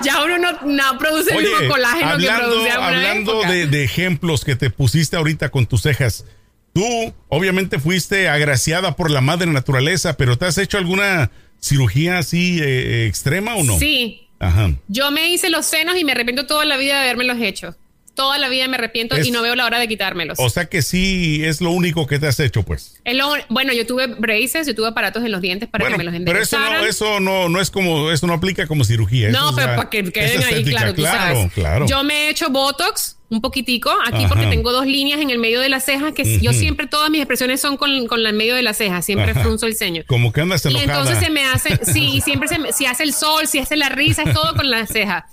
Ya 0.01 0.23
uno 0.23 0.37
no, 0.37 0.51
no 0.65 0.97
produce 0.97 1.31
el 1.31 1.37
Oye, 1.37 1.49
mismo 1.49 1.67
colágeno 1.77 2.09
hablando, 2.11 2.71
hablando 2.81 3.41
de, 3.43 3.67
de 3.67 3.83
ejemplos 3.83 4.43
que 4.43 4.55
te 4.55 4.69
pusiste 4.69 5.15
ahorita 5.15 5.49
con 5.49 5.65
tus 5.65 5.81
cejas, 5.81 6.25
tú 6.73 7.13
obviamente 7.29 7.79
fuiste 7.79 8.29
agraciada 8.29 8.95
por 8.95 9.09
la 9.09 9.21
madre 9.21 9.47
naturaleza, 9.47 10.17
pero 10.17 10.37
¿te 10.37 10.45
has 10.45 10.57
hecho 10.57 10.77
alguna 10.77 11.31
cirugía 11.59 12.19
así 12.19 12.59
eh, 12.61 13.07
extrema 13.07 13.55
o 13.55 13.63
no? 13.63 13.77
Sí, 13.79 14.27
Ajá. 14.39 14.71
yo 14.87 15.09
me 15.11 15.29
hice 15.29 15.49
los 15.49 15.65
senos 15.65 15.97
y 15.97 16.03
me 16.03 16.11
arrepiento 16.11 16.45
toda 16.45 16.65
la 16.65 16.77
vida 16.77 16.95
de 16.95 17.01
haberme 17.01 17.23
los 17.23 17.39
hecho. 17.41 17.75
Toda 18.17 18.37
la 18.37 18.49
vida 18.49 18.67
me 18.67 18.75
arrepiento 18.75 19.15
Es- 19.15 19.25
y 19.25 19.31
no 19.31 19.41
veo 19.41 19.55
la 19.55 19.63
hora 19.65 19.79
de 19.79 19.87
quitármelos. 19.87 20.37
O 20.41 20.49
sea 20.49 20.65
que 20.65 20.81
sí 20.81 21.41
es 21.45 21.61
lo 21.61 21.71
único 21.71 22.05
que 22.07 22.19
te 22.19 22.27
has 22.27 22.39
hecho, 22.41 22.63
pues. 22.63 22.99
Es 23.05 23.15
lo- 23.15 23.31
bueno, 23.47 23.71
yo 23.71 23.85
tuve 23.85 24.07
braces, 24.07 24.67
yo 24.67 24.75
tuve 24.75 24.87
aparatos 24.87 25.23
en 25.23 25.31
los 25.31 25.39
dientes 25.39 25.69
para 25.69 25.83
bueno, 25.85 25.95
que 25.97 26.03
me 26.03 26.11
los 26.11 26.25
pero 26.25 26.41
eso 26.41 26.57
no, 26.59 26.65
enderezaran. 26.65 26.89
eso 26.89 27.19
no, 27.21 27.47
no 27.47 27.61
es 27.61 27.69
como, 27.71 28.11
eso 28.11 28.27
no 28.27 28.33
aplica 28.33 28.67
como 28.67 28.83
cirugía. 28.83 29.29
No, 29.29 29.49
eso 29.49 29.55
pero 29.55 29.75
para 29.77 29.89
que 29.89 30.11
queden 30.11 30.43
ahí, 30.43 30.63
claro, 30.65 30.93
tú 30.93 31.01
claro, 31.03 31.35
sabes. 31.35 31.53
claro. 31.53 31.85
Yo 31.87 32.03
me 32.03 32.25
he 32.25 32.29
hecho 32.31 32.49
Botox 32.49 33.16
un 33.29 33.41
poquitico 33.41 33.91
aquí 34.05 34.19
Ajá. 34.23 34.29
porque 34.29 34.45
tengo 34.47 34.71
dos 34.71 34.85
líneas 34.85 35.19
en 35.19 35.29
el 35.29 35.37
medio 35.39 35.59
de 35.59 35.67
las 35.69 35.83
cejas 35.85 36.13
que 36.13 36.39
yo 36.39 36.53
siempre, 36.53 36.87
todas 36.87 37.09
mis 37.09 37.19
expresiones 37.19 37.59
son 37.59 37.75
con, 37.77 38.07
con 38.07 38.23
la 38.23 38.29
en 38.29 38.37
medio 38.37 38.55
de 38.55 38.61
las 38.63 38.77
cejas, 38.77 39.03
siempre 39.05 39.31
Ajá. 39.31 39.41
frunzo 39.41 39.65
el 39.65 39.75
ceño. 39.75 40.03
Como 40.07 40.31
que 40.31 40.41
andas 40.41 40.65
Y 40.65 40.69
enojada. 40.69 40.83
entonces 41.01 41.19
se 41.19 41.29
me 41.29 41.43
hace, 41.45 41.79
sí, 41.85 42.09
y 42.15 42.21
siempre 42.21 42.47
se 42.47 42.57
me, 42.59 42.71
si 42.73 42.85
hace 42.85 43.03
el 43.03 43.13
sol, 43.13 43.47
si 43.47 43.59
hace 43.59 43.75
la 43.75 43.89
risa, 43.89 44.23
es 44.23 44.33
todo 44.33 44.55
con 44.55 44.69
las 44.69 44.89
cejas. 44.89 45.25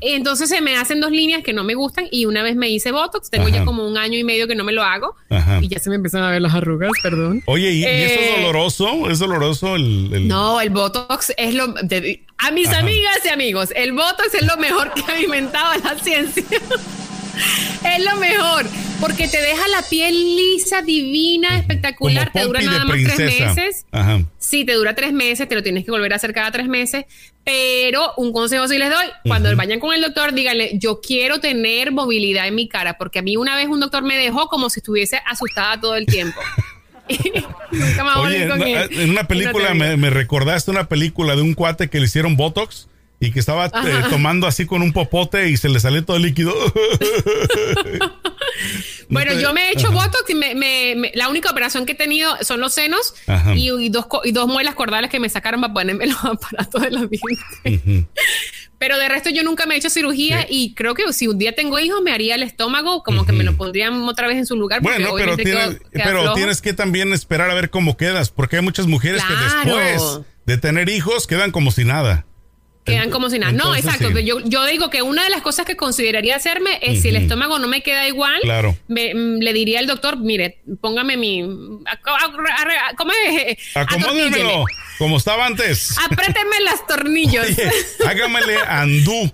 Entonces 0.00 0.48
se 0.48 0.60
me 0.60 0.76
hacen 0.76 1.00
dos 1.00 1.10
líneas 1.10 1.42
que 1.42 1.52
no 1.52 1.64
me 1.64 1.74
gustan 1.74 2.06
y 2.10 2.24
una 2.26 2.42
vez 2.42 2.56
me 2.56 2.68
hice 2.68 2.92
Botox, 2.92 3.30
tengo 3.30 3.46
Ajá. 3.48 3.56
ya 3.58 3.64
como 3.64 3.86
un 3.86 3.96
año 3.98 4.16
y 4.18 4.24
medio 4.24 4.46
que 4.46 4.54
no 4.54 4.64
me 4.64 4.72
lo 4.72 4.82
hago 4.82 5.14
Ajá. 5.30 5.58
y 5.62 5.68
ya 5.68 5.78
se 5.78 5.90
me 5.90 5.96
empiezan 5.96 6.22
a 6.22 6.30
ver 6.30 6.42
las 6.42 6.54
arrugas, 6.54 6.90
perdón. 7.02 7.42
Oye, 7.46 7.70
¿y, 7.72 7.80
y 7.80 7.84
eso 7.84 8.20
es 8.20 8.26
Eh, 8.28 8.34
doloroso? 8.42 9.10
¿Es 9.10 9.18
doloroso 9.18 9.76
el...? 9.76 10.10
el- 10.12 10.28
No, 10.28 10.60
el 10.60 10.70
Botox 10.70 11.32
es 11.36 11.54
lo... 11.54 11.66
de- 11.82 12.24
a 12.38 12.50
mis 12.52 12.68
amigas 12.68 13.18
y 13.24 13.28
amigos, 13.28 13.68
el 13.76 13.92
Botox 13.92 14.34
es 14.34 14.46
lo 14.46 14.56
mejor 14.56 14.92
que 14.94 15.02
ha 15.10 15.20
inventado 15.20 15.72
la 15.84 15.98
ciencia. 16.02 16.44
es 17.84 18.04
lo 18.04 18.16
mejor, 18.16 18.66
porque 19.00 19.28
te 19.28 19.40
deja 19.40 19.66
la 19.68 19.82
piel 19.82 20.14
lisa, 20.36 20.82
divina, 20.82 21.58
espectacular, 21.58 22.30
te 22.32 22.42
dura 22.42 22.60
nada 22.62 22.84
más 22.84 22.98
tres 23.02 23.18
meses. 23.18 23.86
Ajá. 23.92 24.22
Sí, 24.38 24.64
te 24.64 24.72
dura 24.74 24.94
tres 24.94 25.12
meses, 25.12 25.48
te 25.48 25.54
lo 25.54 25.62
tienes 25.62 25.84
que 25.84 25.90
volver 25.90 26.12
a 26.12 26.16
hacer 26.16 26.32
cada 26.32 26.50
tres 26.50 26.66
meses, 26.68 27.04
pero 27.44 28.12
un 28.16 28.32
consejo 28.32 28.68
sí 28.68 28.78
les 28.78 28.90
doy, 28.90 29.06
cuando 29.26 29.54
vayan 29.56 29.80
con 29.80 29.94
el 29.94 30.02
doctor, 30.02 30.32
díganle, 30.34 30.72
yo 30.74 31.00
quiero 31.00 31.40
tener 31.40 31.92
movilidad 31.92 32.46
en 32.48 32.54
mi 32.54 32.68
cara, 32.68 32.98
porque 32.98 33.20
a 33.20 33.22
mí 33.22 33.36
una 33.36 33.56
vez 33.56 33.68
un 33.68 33.80
doctor 33.80 34.02
me 34.02 34.16
dejó 34.16 34.48
como 34.48 34.70
si 34.70 34.80
estuviese 34.80 35.20
asustada 35.26 35.80
todo 35.80 35.96
el 35.96 36.06
tiempo. 36.06 36.40
Nunca 37.72 38.20
Oye, 38.20 38.46
con 38.48 38.58
na- 38.60 38.82
él. 38.82 38.88
en 38.92 39.10
una 39.10 39.22
no 39.22 39.28
película 39.28 39.74
me, 39.74 39.96
me 39.96 40.10
recordaste 40.10 40.70
una 40.70 40.88
película 40.88 41.34
de 41.34 41.42
un 41.42 41.54
cuate 41.54 41.88
que 41.88 41.98
le 41.98 42.04
hicieron 42.04 42.36
Botox 42.36 42.86
y 43.20 43.30
que 43.32 43.38
estaba 43.40 43.66
eh, 43.66 43.70
tomando 44.08 44.46
así 44.46 44.64
con 44.66 44.80
un 44.82 44.92
popote 44.92 45.50
y 45.50 45.56
se 45.56 45.68
le 45.68 45.78
salió 45.78 46.04
todo 46.04 46.16
el 46.16 46.22
líquido. 46.24 46.54
Bueno, 49.08 49.32
yo 49.40 49.52
me 49.52 49.68
he 49.68 49.72
hecho 49.72 49.88
Ajá. 49.88 49.96
Botox 50.06 50.30
y 50.30 50.34
me, 50.34 50.54
me- 50.54 50.94
me- 50.96 51.10
la 51.14 51.28
única 51.28 51.50
operación 51.50 51.84
que 51.84 51.92
he 51.92 51.94
tenido 51.96 52.30
son 52.42 52.60
los 52.60 52.74
senos 52.74 53.14
y, 53.56 53.68
y 53.70 53.88
dos, 53.88 54.06
y 54.24 54.30
dos 54.30 54.46
muelas 54.46 54.74
cordales 54.76 55.10
que 55.10 55.18
me 55.18 55.28
sacaron 55.28 55.60
para 55.60 55.72
ponerme 55.72 56.06
los 56.06 56.16
aparatos 56.24 56.80
de 56.82 56.90
los 56.92 57.10
dientes. 57.10 58.04
Pero 58.78 58.98
de 58.98 59.08
resto 59.08 59.28
yo 59.30 59.42
nunca 59.42 59.66
me 59.66 59.74
he 59.74 59.78
hecho 59.78 59.90
cirugía 59.90 60.42
Sí. 60.42 60.46
y 60.50 60.74
creo 60.74 60.94
que 60.94 61.12
si 61.12 61.26
un 61.26 61.38
día 61.38 61.54
tengo 61.56 61.78
hijos 61.80 62.00
me 62.02 62.12
haría 62.12 62.36
el 62.36 62.42
estómago 62.44 63.02
como 63.02 63.26
que 63.26 63.32
me 63.32 63.42
lo 63.44 63.56
pondrían 63.56 64.00
otra 64.04 64.28
vez 64.28 64.36
en 64.38 64.46
su 64.46 64.54
lugar. 64.56 64.80
porque 64.80 64.98
Bueno, 65.02 65.16
pero, 65.16 65.36
tienes, 65.36 65.80
queda 65.92 66.04
pero 66.04 66.32
tienes 66.34 66.62
que 66.62 66.72
también 66.72 67.12
esperar 67.12 67.50
a 67.50 67.54
ver 67.54 67.70
cómo 67.70 67.96
quedas, 67.96 68.30
porque 68.30 68.56
hay 68.56 68.62
muchas 68.62 68.86
mujeres 68.86 69.22
que 69.24 69.34
después 69.34 70.20
de 70.46 70.56
tener 70.58 70.88
hijos 70.88 71.26
quedan 71.26 71.50
como 71.50 71.72
si 71.72 71.84
nada. 71.84 72.26
Quedan 72.84 73.10
como 73.10 73.28
si 73.30 73.38
nada. 73.38 73.52
No, 73.52 73.74
exacto. 73.76 74.08
sí. 74.14 74.24
Yo, 74.24 74.40
yo 74.40 74.64
digo 74.64 74.88
que 74.90 75.02
una 75.02 75.22
de 75.22 75.30
las 75.30 75.42
cosas 75.42 75.66
que 75.66 75.76
consideraría 75.76 76.34
hacerme 76.36 76.78
es 76.82 77.02
si 77.02 77.08
el 77.10 77.16
estómago 77.16 77.58
no 77.58 77.68
me 77.68 77.82
queda 77.82 78.08
igual, 78.08 78.40
Claro. 78.42 78.74
me- 78.88 79.14
mm, 79.14 79.38
le 79.40 79.52
diría 79.52 79.78
al 79.80 79.86
doctor, 79.86 80.16
mire, 80.18 80.58
póngame 80.80 81.16
mi... 81.18 81.42
¿Cómo 82.96 83.12
es? 83.26 83.58
Acomódemelo 83.76 84.28
Atornílleme. 84.30 84.64
como 84.98 85.16
estaba 85.18 85.46
antes. 85.46 85.94
Apriétenme 85.98 86.56
los 86.70 86.86
tornillos. 86.86 87.46
Oye, 87.46 87.70
hágamele 88.08 88.56
andú, 88.66 89.30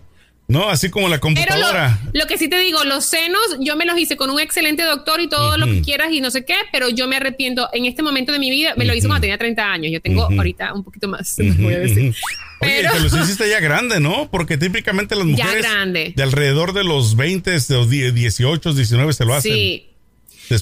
¿no? 0.49 0.69
Así 0.69 0.91
como 0.91 1.09
la 1.09 1.19
Pero 1.19 1.31
lo, 1.35 1.37
computadora. 1.37 1.99
lo 2.13 2.27
que 2.27 2.39
sí 2.39 2.49
te 2.49 2.59
digo, 2.59 2.85
los 2.85 3.05
senos, 3.05 3.41
yo 3.61 3.77
me 3.77 3.85
los 3.85 3.99
hice 3.99 4.17
con 4.17 4.31
un 4.31 4.39
excelente 4.41 4.83
doctor 4.85 5.21
y 5.21 5.29
todo 5.29 5.57
lo 5.59 5.67
que 5.67 5.83
quieras 5.83 6.13
y 6.13 6.21
no 6.21 6.31
sé 6.31 6.45
qué, 6.45 6.55
pero 6.73 6.89
yo 6.89 7.09
me 7.09 7.17
arrepiento 7.17 7.69
en 7.73 7.87
este 7.87 8.03
momento 8.03 8.33
de 8.33 8.39
mi 8.39 8.51
vida. 8.51 8.75
Me 8.77 8.85
lo 8.85 8.95
hice 8.95 9.07
cuando 9.09 9.23
tenía 9.23 9.39
30 9.39 9.73
años. 9.73 9.93
Yo 9.93 10.01
tengo 10.01 10.25
ahorita 10.25 10.73
un 10.73 10.85
poquito 10.85 11.09
más, 11.09 11.35
voy 11.59 11.75
a 11.75 11.79
decir. 11.81 12.11
Ujú. 12.11 12.19
Oye, 12.63 12.73
Pero- 12.83 12.93
te 12.93 13.01
los 13.01 13.13
hiciste 13.25 13.49
ya 13.51 13.61
grande, 13.61 14.01
¿no? 14.01 14.29
Porque 14.31 14.57
típicamente 14.57 15.15
las 15.17 15.27
Ya 15.27 15.31
mujeres 15.45 15.63
grande. 15.71 16.13
de 16.17 16.23
alrededor 16.23 16.73
de 16.73 16.85
los 16.85 17.17
20, 17.17 17.51
de 17.51 17.61
los 17.71 17.91
10, 17.91 18.15
18, 18.15 18.73
19 18.73 19.13
se 19.13 19.25
lo 19.25 19.35
hacen. 19.35 19.53
Sí. 19.53 19.87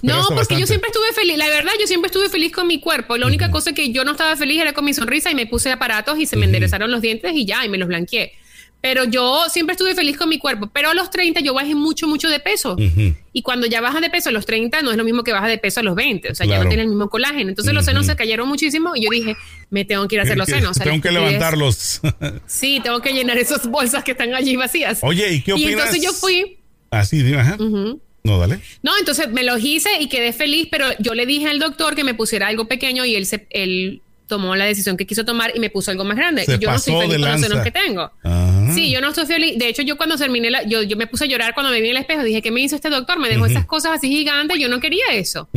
No, 0.02 0.14
porque 0.22 0.34
bastante. 0.36 0.60
yo 0.62 0.66
siempre 0.66 0.88
estuve 0.88 1.12
feliz. 1.14 1.36
La 1.36 1.46
verdad, 1.48 1.72
yo 1.78 1.86
siempre 1.86 2.06
estuve 2.06 2.30
feliz 2.30 2.52
con 2.52 2.66
mi 2.66 2.80
cuerpo. 2.80 3.18
La 3.18 3.26
única 3.26 3.50
cosa 3.50 3.74
que 3.74 3.92
yo 3.92 4.02
no 4.04 4.12
estaba 4.12 4.34
feliz 4.34 4.58
era 4.62 4.72
con 4.72 4.86
mi 4.86 4.94
sonrisa 4.94 5.30
y 5.30 5.34
me 5.34 5.46
puse 5.46 5.70
aparatos 5.70 6.18
y 6.18 6.24
se 6.24 6.36
me 6.36 6.46
enderezaron 6.46 6.90
los 6.90 7.02
dientes 7.02 7.30
y 7.34 7.44
ya, 7.44 7.66
y 7.66 7.68
me 7.68 7.76
los 7.76 7.88
blanqueé. 7.88 8.32
Pero 8.84 9.04
yo 9.04 9.46
siempre 9.48 9.72
estuve 9.72 9.94
feliz 9.94 10.18
con 10.18 10.28
mi 10.28 10.38
cuerpo. 10.38 10.68
Pero 10.70 10.90
a 10.90 10.94
los 10.94 11.08
30 11.08 11.40
yo 11.40 11.54
bajé 11.54 11.74
mucho, 11.74 12.06
mucho 12.06 12.28
de 12.28 12.38
peso. 12.38 12.76
Y 13.32 13.40
cuando 13.40 13.66
ya 13.66 13.80
bajas 13.80 14.02
de 14.02 14.10
peso 14.10 14.28
a 14.28 14.32
los 14.32 14.44
30 14.44 14.82
no 14.82 14.90
es 14.90 14.98
lo 14.98 15.04
mismo 15.04 15.24
que 15.24 15.32
bajas 15.32 15.48
de 15.48 15.56
peso 15.56 15.80
a 15.80 15.82
los 15.82 15.94
20. 15.94 16.32
O 16.32 16.34
sea, 16.34 16.44
ya 16.44 16.58
no 16.62 16.68
tienes 16.68 16.84
el 16.84 16.90
mismo 16.90 17.08
colágeno. 17.08 17.48
Entonces 17.48 17.72
los 17.72 17.86
senos 17.86 18.04
se 18.04 18.14
cayeron 18.14 18.46
muchísimo 18.46 18.94
y 18.94 19.04
yo 19.04 19.08
dije, 19.10 19.36
me 19.70 19.86
tengo 19.86 20.06
que 20.06 20.16
ir 20.16 20.20
a 20.20 20.24
hacer 20.24 20.36
los 20.36 20.46
senos. 20.50 20.72
O 20.72 20.74
sea, 20.74 20.84
Tengo 20.84 21.00
que 21.00 21.10
levantarlos. 21.10 22.02
Sí, 22.46 22.78
tengo 22.84 23.00
que 23.00 23.14
llenar 23.14 23.38
esas 23.38 23.66
bolsas 23.66 24.04
que 24.04 24.10
están 24.10 24.34
allí 24.34 24.54
vacías. 24.56 24.98
Oye, 25.00 25.32
¿y 25.32 25.40
qué 25.40 25.52
Y 25.52 25.54
opinas? 25.54 25.72
entonces 25.72 26.02
yo 26.02 26.12
fui... 26.12 26.58
Así, 26.90 27.22
dime, 27.22 27.40
ajá. 27.40 27.56
No, 27.56 28.38
dale. 28.38 28.60
No, 28.82 28.92
entonces 28.98 29.30
me 29.30 29.44
los 29.44 29.64
hice 29.64 29.88
y 29.98 30.10
quedé 30.10 30.34
feliz, 30.34 30.68
pero 30.70 30.88
yo 30.98 31.14
le 31.14 31.24
dije 31.24 31.48
al 31.48 31.58
doctor 31.58 31.94
que 31.94 32.04
me 32.04 32.12
pusiera 32.12 32.48
algo 32.48 32.68
pequeño 32.68 33.06
y 33.06 33.14
él 33.14 33.24
se, 33.24 33.46
él 33.48 34.02
tomó 34.26 34.56
la 34.56 34.64
decisión 34.64 34.96
que 34.96 35.06
quiso 35.06 35.24
tomar 35.24 35.52
y 35.54 35.60
me 35.60 35.70
puso 35.70 35.90
algo 35.90 36.04
más 36.04 36.16
grande. 36.16 36.44
Se 36.44 36.58
yo 36.58 36.70
no 36.70 36.76
estoy 36.76 36.94
feliz 36.94 37.18
con 37.18 37.30
los 37.30 37.40
senos 37.40 37.62
que 37.64 37.70
tengo. 37.70 38.10
Ah. 38.24 38.70
Sí, 38.74 38.90
yo 38.90 39.00
no 39.00 39.08
estoy 39.08 39.26
feliz. 39.26 39.58
De 39.58 39.68
hecho, 39.68 39.82
yo 39.82 39.96
cuando 39.96 40.16
terminé, 40.16 40.50
la, 40.50 40.62
yo, 40.64 40.82
yo 40.82 40.96
me 40.96 41.06
puse 41.06 41.24
a 41.24 41.26
llorar 41.26 41.52
cuando 41.54 41.70
me 41.70 41.80
vi 41.80 41.88
en 41.90 41.96
el 41.96 42.00
espejo. 42.00 42.22
Dije, 42.22 42.40
¿qué 42.42 42.50
me 42.50 42.60
hizo 42.62 42.74
este 42.76 42.88
doctor? 42.90 43.18
Me 43.18 43.28
dejó 43.28 43.46
esas 43.46 43.66
cosas 43.66 43.92
así 43.92 44.08
gigantes. 44.08 44.58
Yo 44.58 44.68
no 44.68 44.80
quería 44.80 45.04
eso. 45.12 45.48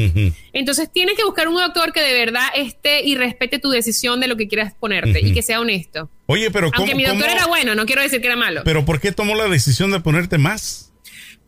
Entonces 0.53 0.91
tienes 0.91 1.15
que 1.15 1.23
buscar 1.23 1.47
un 1.47 1.55
doctor 1.55 1.93
que 1.93 2.01
de 2.01 2.13
verdad 2.13 2.45
esté 2.55 3.03
y 3.03 3.15
respete 3.15 3.59
tu 3.59 3.69
decisión 3.69 4.19
de 4.19 4.27
lo 4.27 4.35
que 4.37 4.47
quieras 4.47 4.73
ponerte 4.79 5.19
y 5.21 5.33
que 5.33 5.41
sea 5.41 5.59
honesto. 5.59 6.09
Oye, 6.25 6.51
pero 6.51 6.67
¿cómo? 6.71 6.79
Aunque 6.81 6.95
mi 6.95 7.03
doctor 7.03 7.21
cómo- 7.23 7.35
era 7.37 7.45
bueno, 7.47 7.73
no 7.75 7.85
quiero 7.85 8.01
decir 8.01 8.19
que 8.19 8.27
era 8.27 8.35
malo. 8.35 8.61
Pero 8.65 8.83
¿por 8.83 8.99
qué 8.99 9.11
tomó 9.13 9.35
la 9.35 9.47
decisión 9.47 9.91
de 9.91 9.99
ponerte 10.01 10.37
más? 10.37 10.86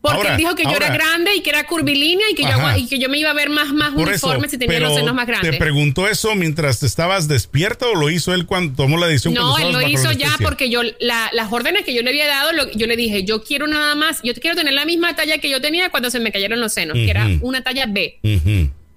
Porque 0.01 0.15
ahora, 0.17 0.31
él 0.31 0.37
dijo 0.37 0.55
que 0.55 0.63
yo 0.63 0.71
era 0.71 0.89
grande 0.93 1.35
y 1.35 1.41
que 1.41 1.49
era 1.49 1.65
curvilínea 1.67 2.25
y 2.31 2.33
que, 2.33 2.43
yo, 2.43 2.49
y 2.77 2.87
que 2.87 2.99
yo 2.99 3.09
me 3.09 3.17
iba 3.17 3.31
a 3.31 3.33
ver 3.33 3.49
más, 3.49 3.73
más 3.73 3.91
Por 3.93 4.07
eso, 4.13 4.27
uniforme 4.27 4.47
si 4.47 4.57
tenía 4.57 4.79
los 4.79 4.95
senos 4.95 5.13
más 5.13 5.27
grandes. 5.27 5.51
¿Te 5.51 5.57
preguntó 5.57 6.07
eso 6.07 6.35
mientras 6.35 6.81
estabas 6.83 7.27
despierta 7.27 7.85
o 7.87 7.95
lo 7.95 8.09
hizo 8.09 8.33
él 8.33 8.45
cuando 8.45 8.75
tomó 8.75 8.97
la 8.97 9.07
decisión? 9.07 9.33
No, 9.33 9.57
él 9.57 9.73
lo 9.73 9.81
hizo 9.85 10.11
ya 10.13 10.29
porque 10.41 10.69
yo 10.69 10.83
la- 11.01 11.29
las 11.33 11.51
órdenes 11.51 11.83
que 11.83 11.93
yo 11.93 12.01
le 12.01 12.11
había 12.11 12.27
dado, 12.27 12.53
lo- 12.53 12.71
yo 12.71 12.87
le 12.87 12.95
dije, 12.95 13.25
yo 13.25 13.43
quiero 13.43 13.67
nada 13.67 13.93
más, 13.95 14.21
yo 14.23 14.33
quiero 14.35 14.55
tener 14.55 14.73
la 14.73 14.85
misma 14.85 15.17
talla 15.17 15.37
que 15.39 15.49
yo 15.49 15.59
tenía 15.59 15.89
cuando 15.89 16.09
se 16.09 16.21
me 16.21 16.31
cayeron 16.31 16.61
los 16.61 16.71
senos, 16.73 16.93
que 16.95 17.09
era 17.09 17.27
una 17.41 17.61
talla 17.61 17.85
B, 17.85 18.19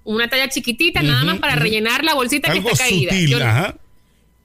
una 0.05 0.29
talla 0.29 0.47
chiquitita, 0.47 1.01
nada 1.01 1.25
más 1.25 1.39
para 1.39 1.55
rellenar 1.55 2.05
la 2.05 2.13
bolsita 2.13 2.49
Algo 2.51 2.67
que 2.67 2.71
está 2.73 2.85
caída. 2.85 3.11
sutil, 3.11 3.29
Yo, 3.29 3.37
ajá. 3.43 3.75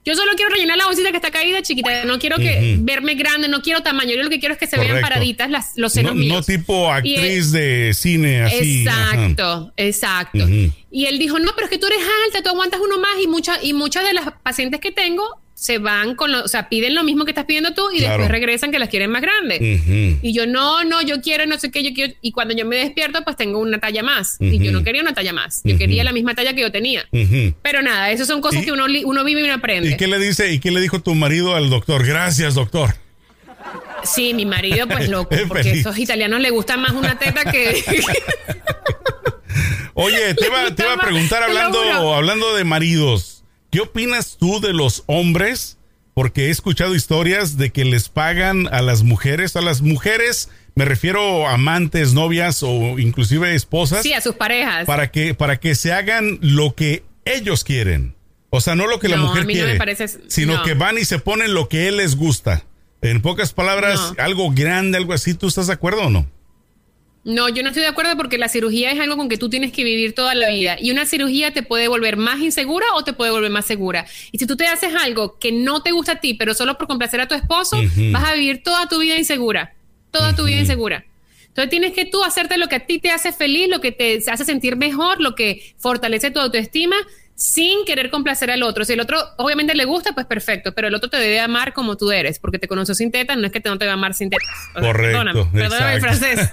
Yo 0.08 0.14
solo 0.14 0.32
quiero 0.36 0.50
rellenar 0.50 0.76
la 0.78 0.86
bolsita 0.86 1.10
que 1.10 1.16
está 1.18 1.30
caída 1.30 1.60
chiquita, 1.62 2.04
no 2.04 2.18
quiero 2.18 2.36
que 2.38 2.76
verme 2.80 3.14
grande, 3.14 3.46
no 3.48 3.60
quiero 3.62 3.82
tamaño, 3.82 4.14
yo 4.16 4.22
lo 4.22 4.30
que 4.30 4.40
quiero 4.40 4.54
es 4.54 4.58
que 4.58 4.66
se 4.66 4.78
vean 4.78 5.00
paraditas 5.00 5.50
las, 5.50 5.72
los 5.76 5.92
senos 5.92 6.14
No, 6.14 6.18
míos. 6.20 6.34
no 6.36 6.42
tipo 6.42 6.86
él- 6.86 6.92
actriz 6.96 7.52
de 7.52 7.92
cine 7.94 8.42
así. 8.42 8.86
ajá. 8.88 9.10
Exacto, 9.14 9.72
exacto. 9.76 10.46
Y 10.90 11.04
él 11.06 11.18
dijo, 11.18 11.38
no, 11.38 11.52
pero 11.54 11.66
es 11.66 11.70
que 11.70 11.78
tú 11.78 11.86
eres 11.86 12.00
alta, 12.26 12.42
tú 12.42 12.48
aguantas 12.48 12.80
uno 12.82 12.98
más 12.98 13.20
y 13.22 13.26
muchas 13.26 13.58
y 13.62 13.74
muchas 13.74 14.04
de 14.06 14.14
las 14.14 14.32
pacientes 14.42 14.80
que 14.80 14.90
tengo 14.92 15.22
se 15.60 15.78
van 15.78 16.14
con 16.14 16.30
lo, 16.30 16.44
o 16.44 16.46
sea, 16.48 16.68
piden 16.68 16.94
lo 16.94 17.02
mismo 17.02 17.24
que 17.24 17.32
estás 17.32 17.44
pidiendo 17.44 17.74
tú 17.74 17.90
y 17.92 17.98
Claro. 17.98 18.12
después 18.12 18.30
regresan 18.30 18.70
que 18.70 18.78
las 18.78 18.88
quieren 18.88 19.10
más 19.10 19.22
grandes. 19.22 19.58
Y 19.60 20.32
yo, 20.32 20.46
no, 20.46 20.84
no, 20.84 21.02
yo 21.02 21.20
quiero, 21.20 21.46
no 21.46 21.58
sé 21.58 21.72
qué, 21.72 21.82
yo 21.82 21.92
quiero. 21.92 22.14
Y 22.20 22.30
cuando 22.30 22.54
yo 22.54 22.64
me 22.64 22.76
despierto, 22.76 23.24
pues 23.24 23.36
tengo 23.36 23.58
una 23.58 23.80
talla 23.80 24.04
más. 24.04 24.36
Y 24.38 24.60
yo 24.60 24.70
no 24.70 24.84
quería 24.84 25.02
una 25.02 25.14
talla 25.14 25.32
más. 25.32 25.60
Yo 25.64 25.76
quería 25.76 26.04
la 26.04 26.12
misma 26.12 26.36
talla 26.36 26.54
que 26.54 26.60
yo 26.60 26.70
tenía. 26.70 27.08
Pero 27.62 27.82
nada, 27.82 28.12
eso 28.12 28.24
son 28.24 28.40
cosas 28.40 28.62
¿Y- 28.62 28.66
que 28.66 28.72
uno, 28.72 28.84
uno 29.04 29.24
vive 29.24 29.40
y 29.40 29.44
uno 29.44 29.54
aprende. 29.54 29.90
¿Y 29.90 29.96
qué 29.96 30.06
le 30.06 30.20
dice? 30.20 30.52
¿Y 30.52 30.60
qué 30.60 30.70
le 30.70 30.80
dijo 30.80 31.00
tu 31.00 31.16
marido 31.16 31.56
al 31.56 31.70
doctor? 31.70 32.06
Gracias, 32.06 32.54
doctor. 32.54 32.94
Sí, 34.04 34.34
mi 34.34 34.46
marido, 34.46 34.86
pues 34.86 35.08
loco, 35.10 35.34
Es 35.34 35.42
porque 35.48 35.70
a 35.70 35.72
esos 35.72 35.98
italianos 35.98 36.40
les 36.40 36.52
gusta 36.52 36.76
más 36.76 36.92
una 36.92 37.18
teta 37.18 37.50
que. 37.50 37.82
Oye, 39.94 40.34
te 40.34 40.46
iba, 40.46 40.72
te 40.74 40.82
iba 40.84 40.92
a 40.94 40.98
preguntar 40.98 41.42
hablando, 41.42 42.14
hablando 42.14 42.54
de 42.54 42.62
maridos. 42.64 43.37
¿Qué 43.70 43.80
opinas 43.80 44.36
tú 44.38 44.60
de 44.60 44.72
los 44.72 45.02
hombres? 45.06 45.76
Porque 46.14 46.46
he 46.46 46.50
escuchado 46.50 46.94
historias 46.94 47.56
de 47.58 47.70
que 47.70 47.84
les 47.84 48.08
pagan 48.08 48.66
a 48.72 48.82
las 48.82 49.02
mujeres, 49.02 49.54
a 49.56 49.60
las 49.60 49.82
mujeres, 49.82 50.48
me 50.74 50.84
refiero 50.84 51.46
a 51.46 51.54
amantes, 51.54 52.12
novias 52.12 52.62
o 52.62 52.98
inclusive 52.98 53.54
esposas, 53.54 54.02
sí, 54.02 54.12
a 54.14 54.20
sus 54.20 54.34
parejas. 54.34 54.84
para 54.86 55.10
que, 55.12 55.34
para 55.34 55.60
que 55.60 55.74
se 55.74 55.92
hagan 55.92 56.38
lo 56.40 56.74
que 56.74 57.04
ellos 57.24 57.62
quieren. 57.62 58.16
O 58.50 58.60
sea, 58.60 58.74
no 58.74 58.86
lo 58.86 58.98
que 58.98 59.08
la 59.08 59.16
No, 59.18 59.26
mujer 59.26 59.42
a 59.42 59.46
mí 59.46 59.52
no 59.54 59.58
quiere, 59.58 59.72
me 59.74 59.78
parece- 59.78 60.08
sino 60.28 60.56
no. 60.56 60.62
que 60.64 60.74
van 60.74 60.96
y 60.98 61.04
se 61.04 61.18
ponen 61.18 61.52
lo 61.54 61.68
que 61.68 61.86
él 61.88 61.98
les 61.98 62.16
gusta. 62.16 62.64
En 63.02 63.20
pocas 63.20 63.52
palabras, 63.52 64.14
algo 64.18 64.50
grande, 64.50 64.96
algo 64.98 65.12
así. 65.12 65.34
¿Tú 65.34 65.46
estás 65.46 65.68
de 65.68 65.74
acuerdo 65.74 66.02
o 66.06 66.10
no? 66.10 66.26
No, 67.24 67.48
yo 67.48 67.62
no 67.62 67.68
estoy 67.68 67.82
de 67.82 67.88
acuerdo 67.88 68.16
porque 68.16 68.38
la 68.38 68.48
cirugía 68.48 68.90
es 68.90 69.00
algo 69.00 69.16
con 69.16 69.28
que 69.28 69.36
tú 69.36 69.50
tienes 69.50 69.72
que 69.72 69.84
vivir 69.84 70.14
toda 70.14 70.34
la 70.34 70.48
vida 70.48 70.76
y 70.80 70.90
una 70.90 71.04
cirugía 71.04 71.52
te 71.52 71.62
puede 71.62 71.88
volver 71.88 72.16
más 72.16 72.40
insegura 72.40 72.86
o 72.94 73.04
te 73.04 73.12
puede 73.12 73.30
volver 73.30 73.50
más 73.50 73.66
segura. 73.66 74.06
Y 74.32 74.38
si 74.38 74.46
tú 74.46 74.56
te 74.56 74.66
haces 74.66 74.94
algo 74.94 75.38
que 75.38 75.52
no 75.52 75.82
te 75.82 75.90
gusta 75.90 76.12
a 76.12 76.20
ti, 76.20 76.34
pero 76.34 76.54
solo 76.54 76.78
por 76.78 76.86
complacer 76.86 77.20
a 77.20 77.28
tu 77.28 77.34
esposo, 77.34 77.78
vas 78.12 78.24
a 78.24 78.32
vivir 78.34 78.62
toda 78.62 78.88
tu 78.88 78.98
vida 78.98 79.18
insegura, 79.18 79.74
toda 80.10 80.34
tu 80.34 80.44
vida 80.44 80.58
insegura. 80.58 81.04
Entonces 81.48 81.70
tienes 81.70 81.92
que 81.92 82.04
tú 82.04 82.22
hacerte 82.22 82.56
lo 82.56 82.68
que 82.68 82.76
a 82.76 82.86
ti 82.86 83.00
te 83.00 83.10
hace 83.10 83.32
feliz, 83.32 83.68
lo 83.68 83.80
que 83.80 83.90
te 83.90 84.18
hace 84.30 84.44
sentir 84.44 84.76
mejor, 84.76 85.20
lo 85.20 85.34
que 85.34 85.74
fortalece 85.76 86.30
tu 86.30 86.38
autoestima 86.38 86.96
sin 87.38 87.84
querer 87.84 88.10
complacer 88.10 88.50
al 88.50 88.64
otro. 88.64 88.84
Si 88.84 88.94
el 88.94 89.00
otro 89.00 89.16
obviamente 89.36 89.72
le 89.76 89.84
gusta, 89.84 90.12
pues 90.12 90.26
perfecto, 90.26 90.74
pero 90.74 90.88
el 90.88 90.94
otro 90.96 91.08
te 91.08 91.18
debe 91.18 91.38
amar 91.38 91.72
como 91.72 91.96
tú 91.96 92.10
eres, 92.10 92.40
porque 92.40 92.58
te 92.58 92.66
conoció 92.66 92.96
sin 92.96 93.12
tetas, 93.12 93.36
no 93.38 93.46
es 93.46 93.52
que 93.52 93.60
te 93.60 93.68
no 93.68 93.78
te 93.78 93.86
va 93.86 93.92
a 93.92 93.94
amar 93.94 94.12
sin 94.14 94.28
tetas. 94.28 94.48
O 94.74 94.80
sea, 94.80 94.88
Correcto, 94.88 95.18
Perdóname, 95.18 95.50
perdóname 95.52 95.94
el 95.94 96.00
francés. 96.00 96.50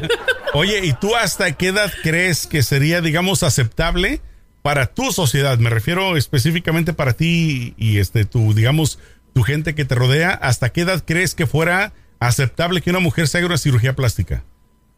Oye, 0.54 0.86
¿y 0.86 0.94
tú 0.94 1.14
hasta 1.14 1.52
qué 1.52 1.68
edad 1.68 1.92
crees 2.02 2.46
que 2.46 2.62
sería, 2.62 3.02
digamos, 3.02 3.42
aceptable 3.42 4.22
para 4.62 4.86
tu 4.86 5.12
sociedad? 5.12 5.58
Me 5.58 5.68
refiero 5.68 6.16
específicamente 6.16 6.94
para 6.94 7.12
ti 7.12 7.74
y 7.76 7.98
este 7.98 8.24
tu, 8.24 8.54
digamos, 8.54 8.98
tu 9.34 9.42
gente 9.42 9.74
que 9.74 9.84
te 9.84 9.94
rodea. 9.94 10.30
¿Hasta 10.30 10.70
qué 10.70 10.80
edad 10.80 11.04
crees 11.06 11.34
que 11.34 11.46
fuera 11.46 11.92
aceptable 12.20 12.80
que 12.80 12.88
una 12.88 13.00
mujer 13.00 13.28
se 13.28 13.36
haga 13.36 13.48
una 13.48 13.58
cirugía 13.58 13.94
plástica? 13.94 14.44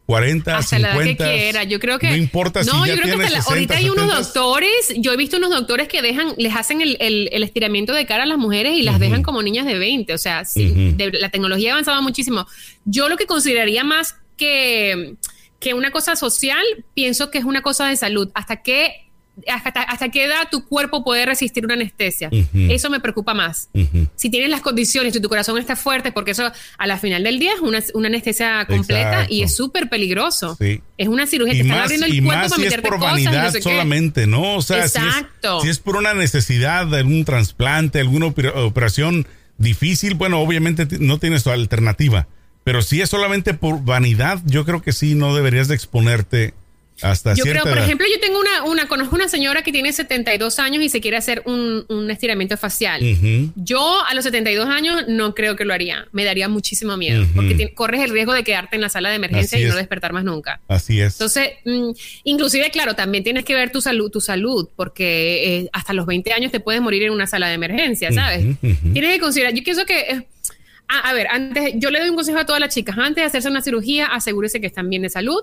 40, 0.05 0.57
hasta 0.57 0.77
la 0.79 0.89
edad 0.89 0.97
50. 1.03 1.25
que 1.25 1.31
quiera. 1.37 1.63
Yo 1.63 1.79
creo 1.79 1.97
que. 1.99 2.09
No 2.09 2.15
importa 2.15 2.63
si 2.63 2.69
No, 2.69 2.85
ya 2.85 2.93
yo 2.95 3.01
creo 3.01 3.17
que 3.17 3.23
hasta 3.23 3.37
la- 3.37 3.41
60, 3.41 3.49
ahorita 3.53 3.77
hay 3.77 3.89
unos 3.89 4.05
70. 4.05 4.21
doctores. 4.23 4.93
Yo 4.97 5.11
he 5.13 5.17
visto 5.17 5.37
unos 5.37 5.49
doctores 5.49 5.87
que 5.87 6.01
dejan, 6.01 6.33
les 6.37 6.55
hacen 6.55 6.81
el, 6.81 6.97
el- 6.99 7.29
el 7.31 7.43
estiramiento 7.43 7.91
de 7.93 8.05
cara 8.05 8.23
a 8.23 8.25
las 8.27 8.37
mujeres 8.37 8.73
y 8.77 8.83
las 8.83 8.99
dejan 8.99 9.23
como 9.23 9.41
niñas 9.41 9.65
de 9.65 9.79
20. 9.79 10.13
O 10.13 10.17
sea, 10.17 10.45
sí, 10.45 10.93
de- 10.95 11.11
la 11.13 11.29
tecnología 11.29 11.71
ha 11.71 11.73
avanzado 11.73 12.01
muchísimo. 12.01 12.45
Yo 12.85 13.09
lo 13.09 13.17
que 13.17 13.25
consideraría 13.25 13.83
más 13.83 14.15
que, 14.37 15.15
que 15.59 15.73
una 15.73 15.89
cosa 15.91 16.15
social, 16.15 16.63
pienso 16.93 17.31
que 17.31 17.37
es 17.39 17.45
una 17.45 17.61
cosa 17.61 17.87
de 17.89 17.95
salud. 17.95 18.29
¿Hasta 18.35 18.61
qué, 18.61 19.04
hasta, 19.51 19.81
hasta 19.81 20.09
qué 20.09 20.25
edad 20.25 20.47
tu 20.49 20.65
cuerpo 20.65 21.03
puede 21.03 21.25
resistir 21.25 21.65
una 21.65 21.73
anestesia? 21.73 22.29
Eso 22.53 22.89
me 22.89 22.99
preocupa 22.99 23.33
más 23.33 23.69
si 24.15 24.29
tienes 24.29 24.49
las 24.49 24.61
condiciones, 24.61 25.13
si 25.13 25.19
tu 25.21 25.29
corazón 25.29 25.57
está 25.57 25.75
fuerte, 25.75 26.11
porque 26.11 26.31
eso 26.31 26.51
a 26.77 26.87
la 26.87 26.97
final 26.97 27.23
del 27.23 27.39
día 27.39 27.53
es 27.53 27.59
una, 27.59 27.79
una 27.93 28.07
anestesia 28.07 28.65
completa 28.65 29.11
Exacto. 29.11 29.33
y 29.33 29.43
es 29.43 29.55
súper 29.55 29.89
peligroso. 29.89 30.55
Sí. 30.59 30.81
Es 30.97 31.07
una 31.07 31.27
cirugía, 31.27 31.53
te 31.53 31.57
y 31.59 31.61
están 31.61 31.79
abriendo 31.79 32.05
el 32.05 32.23
cuerpo 32.23 32.29
para 32.41 32.49
si 32.49 32.53
es 32.61 32.65
meterte 32.69 32.87
por 32.89 32.99
cosas 32.99 33.19
y 33.19 33.25
vanidad 33.25 33.43
no 33.45 33.51
sé 33.51 33.57
qué. 33.57 33.63
solamente, 33.63 34.27
¿no? 34.27 34.55
O 34.55 34.61
sea, 34.61 34.87
si 34.87 34.97
es, 34.99 35.03
Exacto. 35.05 35.61
si 35.61 35.69
es 35.69 35.79
por 35.79 35.97
una 35.97 36.13
necesidad 36.13 36.87
de 36.87 36.97
algún 36.97 37.25
trasplante, 37.25 37.99
alguna 37.99 38.27
opera- 38.27 38.53
operación 38.63 39.27
difícil, 39.57 40.15
bueno, 40.15 40.39
obviamente 40.41 40.87
no 40.99 41.17
tienes 41.19 41.43
tu 41.43 41.49
alternativa. 41.49 42.27
Pero 42.63 42.81
si 42.81 43.01
es 43.01 43.09
solamente 43.09 43.53
por 43.53 43.83
vanidad, 43.83 44.41
yo 44.45 44.65
creo 44.65 44.81
que 44.81 44.91
sí, 44.91 45.13
no 45.15 45.35
deberías 45.35 45.67
de 45.67 45.75
exponerte 45.75 46.53
hasta 47.01 47.33
Yo 47.33 47.43
creo, 47.43 47.63
por 47.63 47.73
edad. 47.73 47.83
ejemplo, 47.83 48.07
yo 48.11 48.19
tengo 48.19 48.39
una, 48.39 48.63
una, 48.63 48.87
conozco 48.87 49.15
una 49.15 49.27
señora 49.27 49.61
que 49.63 49.71
tiene 49.71 49.91
72 49.91 50.59
años 50.59 50.81
y 50.83 50.89
se 50.89 51.01
quiere 51.01 51.17
hacer 51.17 51.41
un, 51.45 51.85
un 51.89 52.09
estiramiento 52.09 52.55
facial. 52.57 53.01
Yo 53.55 54.05
a 54.05 54.13
los 54.13 54.23
72 54.23 54.67
años 54.67 55.03
no 55.07 55.33
creo 55.35 55.55
que 55.55 55.65
lo 55.65 55.73
haría. 55.73 56.07
Me 56.11 56.23
daría 56.23 56.47
muchísimo 56.47 56.95
miedo 56.97 57.25
porque 57.35 57.73
corres 57.73 58.01
el 58.01 58.09
riesgo 58.11 58.33
de 58.33 58.43
quedarte 58.43 58.75
en 58.75 58.81
la 58.81 58.89
sala 58.89 59.09
de 59.09 59.15
emergencia 59.15 59.57
Así 59.57 59.63
y 59.63 59.67
es. 59.67 59.71
no 59.73 59.77
despertar 59.77 60.13
más 60.13 60.23
nunca. 60.23 60.61
Así 60.67 61.01
es. 61.01 61.15
Entonces, 61.15 61.49
mm, 61.65 61.91
inclusive, 62.23 62.71
claro, 62.71 62.95
también 62.95 63.23
tienes 63.23 63.43
que 63.45 63.55
ver 63.55 63.71
tu 63.71 63.81
salud, 63.81 64.09
tu 64.09 64.21
salud, 64.21 64.69
porque 64.75 65.57
eh, 65.59 65.69
hasta 65.73 65.93
los 65.93 66.05
20 66.05 66.31
años 66.33 66.51
te 66.51 66.59
puedes 66.59 66.81
morir 66.81 67.03
en 67.03 67.11
una 67.11 67.27
sala 67.27 67.47
de 67.47 67.55
emergencia, 67.55 68.11
¿sabes? 68.11 68.45
Tienes 68.61 69.13
que 69.13 69.19
considerar, 69.19 69.53
yo 69.53 69.63
pienso 69.63 69.85
que, 69.85 69.99
eh, 69.99 70.27
a, 70.87 71.09
a 71.09 71.13
ver, 71.13 71.27
antes, 71.27 71.73
yo 71.77 71.89
le 71.91 71.99
doy 71.99 72.09
un 72.09 72.15
consejo 72.15 72.39
a 72.39 72.45
todas 72.45 72.59
las 72.61 72.73
chicas, 72.73 72.97
antes 72.97 73.21
de 73.23 73.23
hacerse 73.27 73.49
una 73.49 73.61
cirugía, 73.61 74.05
asegúrese 74.07 74.61
que 74.61 74.67
están 74.67 74.89
bien 74.89 75.01
de 75.01 75.09
salud, 75.09 75.41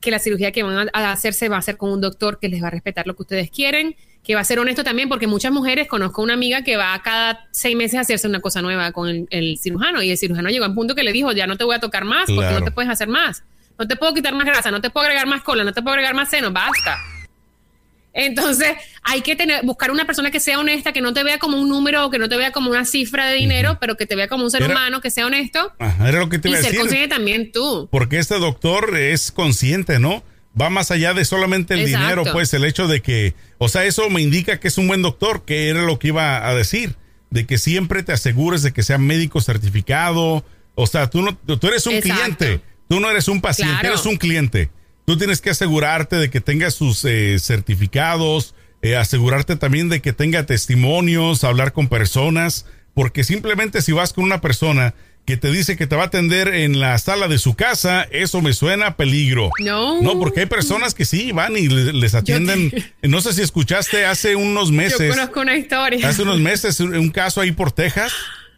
que 0.00 0.10
la 0.10 0.18
cirugía 0.18 0.52
que 0.52 0.62
van 0.62 0.90
a, 0.92 1.12
hacerse 1.12 1.48
va 1.48 1.56
a 1.56 1.62
ser 1.62 1.76
con 1.76 1.90
un 1.90 2.00
doctor 2.00 2.38
que 2.38 2.48
les 2.48 2.62
va 2.62 2.68
a 2.68 2.70
respetar 2.70 3.06
lo 3.06 3.16
que 3.16 3.22
ustedes 3.22 3.50
quieren, 3.50 3.96
que 4.22 4.34
va 4.34 4.40
a 4.42 4.44
ser 4.44 4.58
honesto 4.58 4.84
también, 4.84 5.08
porque 5.08 5.26
muchas 5.26 5.52
mujeres, 5.52 5.88
conozco 5.88 6.22
una 6.22 6.34
amiga 6.34 6.62
que 6.62 6.76
va 6.76 7.00
cada 7.02 7.46
seis 7.50 7.76
meses 7.76 7.96
a 7.98 8.00
hacerse 8.00 8.28
una 8.28 8.40
cosa 8.40 8.62
nueva 8.62 8.92
con 8.92 9.08
el, 9.08 9.26
el 9.30 9.58
cirujano, 9.58 10.02
y 10.02 10.10
el 10.10 10.18
cirujano 10.18 10.50
llegó 10.50 10.64
a 10.66 10.68
un 10.68 10.74
punto 10.74 10.94
que 10.94 11.02
le 11.02 11.12
dijo, 11.12 11.32
ya 11.32 11.46
no 11.46 11.56
te 11.56 11.64
voy 11.64 11.74
a 11.76 11.80
tocar 11.80 12.04
más, 12.04 12.26
porque 12.26 12.40
Claro. 12.40 12.60
no 12.60 12.64
te 12.64 12.70
puedes 12.70 12.90
hacer 12.90 13.08
más. 13.08 13.42
No 13.78 13.86
te 13.86 13.94
puedo 13.96 14.12
quitar 14.12 14.34
más 14.34 14.44
grasa, 14.44 14.70
no 14.70 14.80
te 14.80 14.90
puedo 14.90 15.06
agregar 15.06 15.26
más 15.28 15.42
cola, 15.42 15.62
no 15.62 15.72
te 15.72 15.82
puedo 15.82 15.92
agregar 15.94 16.14
más 16.14 16.28
seno, 16.28 16.50
basta. 16.50 16.98
Entonces, 18.20 18.72
hay 19.04 19.20
que 19.22 19.36
tener, 19.36 19.64
buscar 19.64 19.92
una 19.92 20.04
persona 20.04 20.32
que 20.32 20.40
sea 20.40 20.58
honesta, 20.58 20.92
que 20.92 21.00
no 21.00 21.12
te 21.14 21.22
vea 21.22 21.38
como 21.38 21.56
un 21.60 21.68
número 21.68 22.04
o 22.04 22.10
que 22.10 22.18
no 22.18 22.28
te 22.28 22.36
vea 22.36 22.50
como 22.50 22.68
una 22.68 22.84
cifra 22.84 23.26
de 23.26 23.36
dinero, 23.36 23.78
pero 23.80 23.96
que 23.96 24.06
te 24.06 24.16
vea 24.16 24.26
como 24.26 24.42
un 24.42 24.50
ser 24.50 24.62
Era- 24.62 24.72
humano, 24.72 25.00
que 25.00 25.10
sea 25.10 25.24
honesto 25.26 25.72
Ajá, 25.78 26.08
era 26.08 26.18
lo 26.18 26.28
que 26.28 26.40
te 26.40 26.48
y 26.48 26.50
iba 26.50 26.58
a 26.58 26.62
ser 26.62 26.72
decir. 26.72 26.80
consciente 26.80 27.14
también 27.14 27.52
tú. 27.52 27.88
porque 27.92 28.18
este 28.18 28.38
doctor 28.40 28.96
es 28.98 29.30
consciente, 29.30 30.00
¿no? 30.00 30.24
Va 30.60 30.68
más 30.68 30.90
allá 30.90 31.14
de 31.14 31.24
solamente 31.24 31.74
el 31.74 31.80
Exacto. 31.82 32.00
dinero, 32.06 32.24
pues 32.32 32.52
el 32.54 32.64
hecho 32.64 32.88
de 32.88 33.00
que, 33.02 33.34
o 33.58 33.68
sea, 33.68 33.84
eso 33.84 34.10
me 34.10 34.20
indica 34.20 34.58
que 34.58 34.66
es 34.66 34.78
un 34.78 34.88
buen 34.88 35.00
doctor, 35.02 35.44
que 35.44 35.68
era 35.68 35.82
lo 35.82 36.00
que 36.00 36.08
iba 36.08 36.44
a 36.48 36.52
decir, 36.56 36.96
de 37.30 37.46
que 37.46 37.56
siempre 37.58 38.02
te 38.02 38.12
asegures 38.12 38.62
de 38.64 38.72
que 38.72 38.82
sea 38.82 38.98
médico 38.98 39.40
certificado, 39.40 40.44
o 40.74 40.86
sea, 40.88 41.08
tú 41.08 41.22
no, 41.22 41.36
tú 41.36 41.66
eres 41.68 41.86
un 41.86 41.94
Exacto. 41.94 42.14
cliente, 42.38 42.60
tú 42.88 42.98
no 42.98 43.08
eres 43.10 43.28
un 43.28 43.40
paciente, 43.40 43.74
Claro. 43.80 43.94
eres 43.94 44.06
un 44.06 44.16
cliente. 44.16 44.70
Tú 45.08 45.16
tienes 45.16 45.40
que 45.40 45.48
asegurarte 45.48 46.16
de 46.16 46.28
que 46.28 46.42
tenga 46.42 46.70
sus 46.70 47.02
eh, 47.06 47.38
certificados, 47.38 48.54
eh, 48.82 48.94
asegurarte 48.94 49.56
también 49.56 49.88
de 49.88 50.02
que 50.02 50.12
tenga 50.12 50.44
testimonios, 50.44 51.44
hablar 51.44 51.72
con 51.72 51.88
personas, 51.88 52.66
porque 52.92 53.24
simplemente 53.24 53.80
si 53.80 53.92
vas 53.92 54.12
con 54.12 54.24
una 54.24 54.42
persona 54.42 54.92
que 55.24 55.38
te 55.38 55.50
dice 55.50 55.78
que 55.78 55.86
te 55.86 55.96
va 55.96 56.02
a 56.02 56.06
atender 56.08 56.48
en 56.48 56.78
la 56.78 56.98
sala 56.98 57.26
de 57.26 57.38
su 57.38 57.54
casa, 57.54 58.02
eso 58.10 58.42
me 58.42 58.52
suena 58.52 58.88
a 58.88 58.96
peligro. 58.98 59.48
No. 59.60 60.02
No, 60.02 60.18
porque 60.18 60.40
hay 60.40 60.46
personas 60.46 60.92
que 60.92 61.06
sí 61.06 61.32
van 61.32 61.56
y 61.56 61.68
le- 61.68 61.94
les 61.94 62.14
atienden. 62.14 62.70
No 63.02 63.22
sé 63.22 63.32
si 63.32 63.40
escuchaste 63.40 64.04
hace 64.04 64.36
unos 64.36 64.68
Yo 64.68 64.74
meses, 64.74 65.14
conozco 65.16 65.40
una 65.40 65.56
historia. 65.56 66.06
hace 66.06 66.20
unos 66.20 66.38
meses, 66.38 66.80
un 66.80 67.08
caso 67.08 67.40
ahí 67.40 67.52
por 67.52 67.72
Texas 67.72 68.12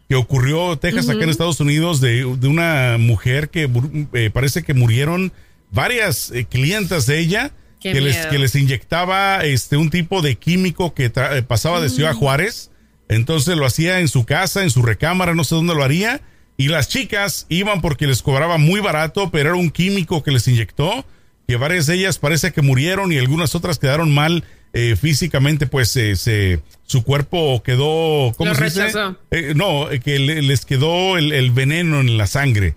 que 0.09 0.15
ocurrió, 0.15 0.77
Texas, 0.77 1.07
acá 1.07 1.23
en 1.23 1.29
Estados 1.29 1.61
Unidos, 1.61 2.01
de, 2.01 2.25
de 2.37 2.47
una 2.49 2.97
mujer 2.99 3.47
que 3.49 3.69
eh, 4.11 4.29
parece 4.33 4.63
que 4.63 4.73
murieron 4.73 5.31
varias 5.71 6.31
eh, 6.31 6.45
clientas 6.45 7.05
de 7.05 7.19
ella. 7.19 7.51
Que 7.79 7.99
les, 7.99 8.27
que 8.27 8.37
les 8.37 8.53
inyectaba 8.53 9.43
este 9.43 9.75
un 9.75 9.89
tipo 9.89 10.21
de 10.21 10.35
químico 10.35 10.93
que 10.93 11.05
eh, 11.15 11.41
pasaba 11.47 11.81
de 11.81 11.89
Ciudad 11.89 12.13
Juárez. 12.13 12.69
Entonces 13.09 13.57
lo 13.57 13.65
hacía 13.65 13.99
en 14.01 14.07
su 14.07 14.23
casa, 14.23 14.61
en 14.61 14.69
su 14.69 14.83
recámara, 14.83 15.33
no 15.33 15.43
sé 15.43 15.55
dónde 15.55 15.73
lo 15.73 15.83
haría. 15.83 16.21
Y 16.57 16.67
las 16.67 16.89
chicas 16.89 17.47
iban 17.49 17.81
porque 17.81 18.05
les 18.05 18.21
cobraba 18.21 18.59
muy 18.59 18.81
barato, 18.81 19.31
pero 19.31 19.49
era 19.49 19.57
un 19.57 19.71
químico 19.71 20.21
que 20.21 20.29
les 20.29 20.47
inyectó, 20.47 21.05
que 21.47 21.55
varias 21.55 21.87
de 21.87 21.95
ellas 21.95 22.19
parece 22.19 22.51
que 22.53 22.61
murieron 22.61 23.11
y 23.11 23.17
algunas 23.17 23.55
otras 23.55 23.79
quedaron 23.79 24.13
mal 24.13 24.43
eh, 24.73 24.95
físicamente, 24.95 25.65
pues 25.65 25.95
eh, 25.97 26.15
se, 26.15 26.61
su 26.85 27.03
cuerpo 27.03 27.63
quedó, 27.63 28.31
¿cómo 28.37 28.51
Lo 28.51 28.55
se 28.55 28.65
dice? 28.65 28.91
Eh, 29.31 29.53
no, 29.55 29.87
que 30.03 30.19
le- 30.19 30.43
les 30.43 30.65
quedó 30.65 31.17
el, 31.17 31.31
el 31.31 31.49
veneno 31.49 31.99
en 31.99 32.15
la 32.17 32.27
sangre, 32.27 32.75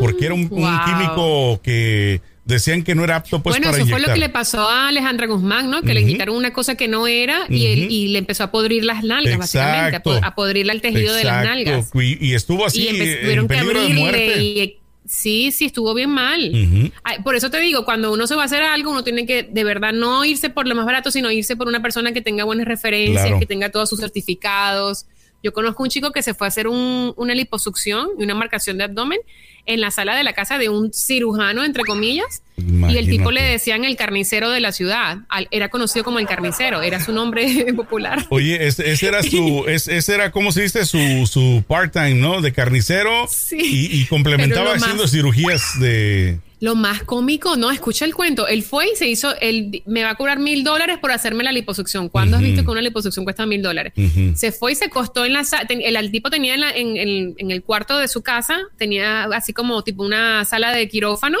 porque 0.00 0.24
era 0.24 0.34
un, 0.34 0.48
químico 0.48 1.60
que 1.62 2.22
decían 2.46 2.82
que 2.84 2.94
no 2.94 3.04
era 3.04 3.16
apto 3.16 3.42
pues 3.42 3.54
bueno, 3.54 3.66
para 3.70 3.76
eso 3.82 3.86
fue 3.90 4.00
lo 4.00 4.12
que 4.14 4.18
le 4.20 4.28
pasó 4.30 4.66
a 4.68 4.88
Alejandra 4.88 5.26
Guzmán, 5.26 5.68
¿no? 5.70 5.82
Que 5.82 5.92
le 5.92 6.06
quitaron 6.06 6.34
una 6.36 6.52
cosa 6.52 6.76
que 6.76 6.88
no 6.88 7.06
era 7.06 7.40
y, 7.50 7.66
él- 7.66 7.88
y 7.90 8.08
le 8.08 8.18
empezó 8.18 8.44
a 8.44 8.50
podrir 8.50 8.84
las 8.84 9.04
nalgas, 9.04 9.36
básicamente, 9.36 9.76
a, 9.80 9.86
Exacto. 9.88 10.18
po- 10.20 10.24
a 10.26 10.34
podrirle 10.34 10.72
el 10.72 10.80
tejido 10.80 11.12
de 11.14 11.24
las 11.24 11.44
Exacto. 11.44 11.70
nalgas. 11.70 11.90
Y, 11.94 12.26
y 12.26 12.34
estuvo 12.34 12.64
así 12.64 12.82
y 12.84 12.88
empe- 12.88 13.12
en 13.16 13.20
tuvieron 13.20 13.48
que 13.48 13.54
peligro 13.56 13.82
de 13.82 13.88
muerte. 13.94 14.32
abrirle 14.32 14.64
y 14.64 14.78
sí, 15.08 15.50
sí, 15.52 15.66
estuvo 15.66 15.92
bien 15.94 16.10
mal. 16.10 16.90
Ay, 17.04 17.18
Por 17.22 17.34
eso 17.36 17.50
te 17.50 17.60
digo, 17.60 17.84
cuando 17.84 18.12
uno 18.12 18.26
se 18.26 18.34
va 18.36 18.42
a 18.42 18.46
hacer 18.46 18.62
algo, 18.62 18.90
uno 18.92 19.02
tiene 19.04 19.26
que 19.26 19.42
de 19.42 19.64
verdad 19.64 19.92
no 19.92 20.24
irse 20.24 20.48
por 20.50 20.66
lo 20.66 20.74
más 20.74 20.86
barato, 20.86 21.10
sino 21.10 21.30
irse 21.30 21.56
por 21.56 21.68
una 21.68 21.82
persona 21.82 22.12
que 22.12 22.20
tenga 22.22 22.44
buenas 22.44 22.66
referencias, 22.66 23.22
Claro. 23.24 23.38
que 23.40 23.46
tenga 23.46 23.70
todos 23.70 23.88
sus 23.88 23.98
certificados. 24.00 25.06
Yo 25.42 25.52
conozco 25.52 25.82
un 25.82 25.88
chico 25.90 26.10
que 26.12 26.22
se 26.22 26.34
fue 26.34 26.46
a 26.46 26.48
hacer 26.48 26.66
un- 26.66 27.12
una 27.16 27.34
liposucción 27.34 28.08
y 28.18 28.24
una 28.24 28.34
marcación 28.34 28.78
de 28.78 28.84
abdomen 28.84 29.18
en 29.66 29.80
la 29.80 29.90
sala 29.90 30.14
de 30.16 30.22
la 30.22 30.32
casa 30.32 30.58
de 30.58 30.68
un 30.68 30.92
cirujano, 30.92 31.64
entre 31.64 31.82
comillas, 31.84 32.42
y 32.56 32.96
el 32.96 33.08
tipo 33.08 33.30
le 33.32 33.42
decían 33.42 33.84
el 33.84 33.96
carnicero 33.96 34.50
de 34.50 34.60
la 34.60 34.70
ciudad. 34.72 35.18
Al- 35.28 35.48
Era 35.50 35.68
conocido 35.68 36.04
como 36.04 36.18
el 36.20 36.26
carnicero, 36.26 36.82
era 36.82 37.04
su 37.04 37.12
nombre 37.12 37.46
popular. 37.76 38.24
Oye, 38.30 38.66
ese, 38.66 38.90
ese 38.90 39.08
era 39.08 39.22
su, 39.24 39.64
es- 39.66 39.88
ese 39.88 40.14
era, 40.14 40.30
¿cómo 40.30 40.52
se 40.52 40.62
dice? 40.62 40.84
Su, 40.86 40.98
su 41.26 41.64
part-time, 41.66 42.14
¿no? 42.14 42.40
De 42.42 42.52
carnicero. 42.52 43.26
Sí. 43.28 43.56
Y, 43.60 44.00
y 44.00 44.06
complementaba 44.06 44.74
haciendo 44.74 45.06
cirugías 45.08 45.78
de... 45.80 46.38
Lo 46.58 46.74
más 46.74 47.02
cómico, 47.02 47.54
no, 47.56 47.70
escucha 47.70 48.06
el 48.06 48.14
cuento. 48.14 48.48
Él 48.48 48.62
fue 48.62 48.86
y 48.92 48.96
se 48.96 49.06
hizo, 49.06 49.34
él 49.40 49.82
me 49.84 50.04
va 50.04 50.10
a 50.10 50.14
cobrar 50.14 50.38
mil 50.38 50.64
dólares 50.64 50.96
por 50.98 51.12
hacerme 51.12 51.44
la 51.44 51.52
liposucción. 51.52 52.08
¿Cuándo 52.08 52.36
has 52.38 52.42
visto 52.42 52.64
que 52.64 52.70
una 52.70 52.80
liposucción 52.80 53.24
cuesta 53.26 53.44
mil 53.44 53.60
dólares? 53.62 53.92
Se 54.36 54.52
fue 54.52 54.72
y 54.72 54.74
se 54.74 54.88
costó 54.88 55.26
en 55.26 55.34
la 55.34 55.42
ten- 55.68 55.82
el, 55.82 55.96
el 55.96 56.10
tipo 56.10 56.30
tenía 56.30 56.54
en, 56.54 56.60
la- 56.60 56.70
en 56.74 56.96
el, 56.96 57.34
en 57.36 57.50
el 57.50 57.62
cuarto 57.62 57.98
de 57.98 58.08
su 58.08 58.22
casa, 58.22 58.58
tenía 58.78 59.24
así 59.24 59.52
como 59.52 59.84
tipo 59.84 60.02
una 60.02 60.46
sala 60.46 60.72
de 60.72 60.88
quirófano. 60.88 61.38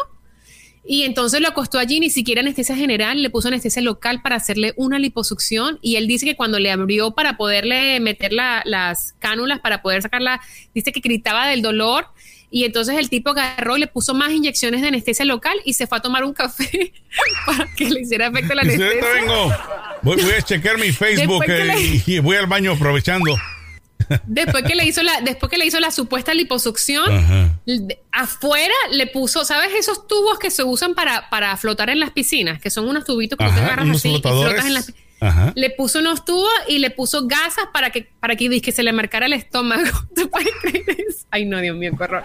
Y 0.88 1.02
entonces 1.02 1.40
lo 1.40 1.48
acostó 1.48 1.78
allí, 1.80 1.98
ni 1.98 2.10
siquiera 2.10 2.42
anestesia 2.42 2.76
general, 2.76 3.20
le 3.20 3.28
puso 3.30 3.48
anestesia 3.48 3.82
local 3.82 4.20
para 4.22 4.36
hacerle 4.36 4.72
una 4.76 4.98
liposucción. 5.00 5.78
Y 5.82 5.96
él 5.96 6.06
dice 6.06 6.26
que 6.26 6.36
cuando 6.36 6.60
le 6.60 6.70
abrió 6.70 7.10
para 7.12 7.36
poderle 7.36 7.98
meter 8.00 8.32
la- 8.32 8.62
las 8.66 9.14
cánulas, 9.18 9.58
para 9.60 9.82
poder 9.82 10.02
sacarla, 10.02 10.40
dice 10.74 10.92
que 10.92 11.00
gritaba 11.00 11.48
del 11.48 11.62
dolor. 11.62 12.06
Y 12.56 12.64
entonces 12.64 12.96
el 12.96 13.10
tipo 13.10 13.30
agarró 13.30 13.76
y 13.76 13.80
le 13.80 13.86
puso 13.86 14.14
más 14.14 14.32
inyecciones 14.32 14.80
de 14.80 14.88
anestesia 14.88 15.26
local 15.26 15.58
y 15.66 15.74
se 15.74 15.86
fue 15.86 15.98
a 15.98 16.00
tomar 16.00 16.24
un 16.24 16.32
café 16.32 16.90
para 17.46 17.66
que 17.74 17.90
le 17.90 18.00
hiciera 18.00 18.28
efecto 18.28 18.54
la 18.54 18.62
anestesia. 18.66 18.86
"Ahorita 18.92 19.06
vengo. 19.12 19.54
Voy, 20.00 20.22
voy 20.22 20.32
a 20.32 20.40
checar 20.40 20.78
mi 20.78 20.90
Facebook 20.90 21.44
eh, 21.48 21.64
le- 21.66 22.02
y 22.14 22.18
voy 22.20 22.36
al 22.38 22.46
baño 22.46 22.72
aprovechando. 22.72 23.36
después 24.24 24.64
que 24.64 24.74
le 24.74 24.86
hizo 24.86 25.02
la, 25.02 25.20
después 25.20 25.50
que 25.50 25.58
le 25.58 25.66
hizo 25.66 25.80
la 25.80 25.90
supuesta 25.90 26.32
liposucción, 26.32 27.12
Ajá. 27.12 27.58
afuera 28.12 28.74
le 28.90 29.06
puso, 29.06 29.44
¿sabes? 29.44 29.74
Esos 29.78 30.06
tubos 30.08 30.38
que 30.38 30.50
se 30.50 30.62
usan 30.64 30.94
para, 30.94 31.28
para 31.28 31.54
flotar 31.58 31.90
en 31.90 32.00
las 32.00 32.10
piscinas, 32.10 32.58
que 32.60 32.70
son 32.70 32.88
unos 32.88 33.04
tubitos 33.04 33.36
que 33.38 33.44
tú 33.44 33.50
te 33.50 33.56
Ajá, 33.60 33.66
agarras 33.74 33.96
así 33.96 34.08
y 34.14 34.20
flotas 34.22 34.64
en 34.64 34.74
las 34.74 34.92
Ajá. 35.18 35.52
le 35.56 35.70
puso 35.70 36.00
unos 36.00 36.26
tubos 36.26 36.50
y 36.68 36.78
le 36.78 36.90
puso 36.90 37.26
gasas 37.26 37.64
para 37.72 37.88
que 37.90 38.06
para 38.20 38.36
que, 38.36 38.60
que 38.60 38.70
se 38.72 38.82
le 38.82 38.92
marcara 38.92 39.26
el 39.26 39.32
estómago. 39.32 39.88
¿Te 40.14 40.26
puedes 40.26 40.50
creer 40.60 40.84
eso? 41.08 41.24
Ay, 41.30 41.44
no, 41.46 41.60
Dios 41.60 41.76
mío, 41.76 41.92
qué 41.96 42.04
horror. 42.04 42.22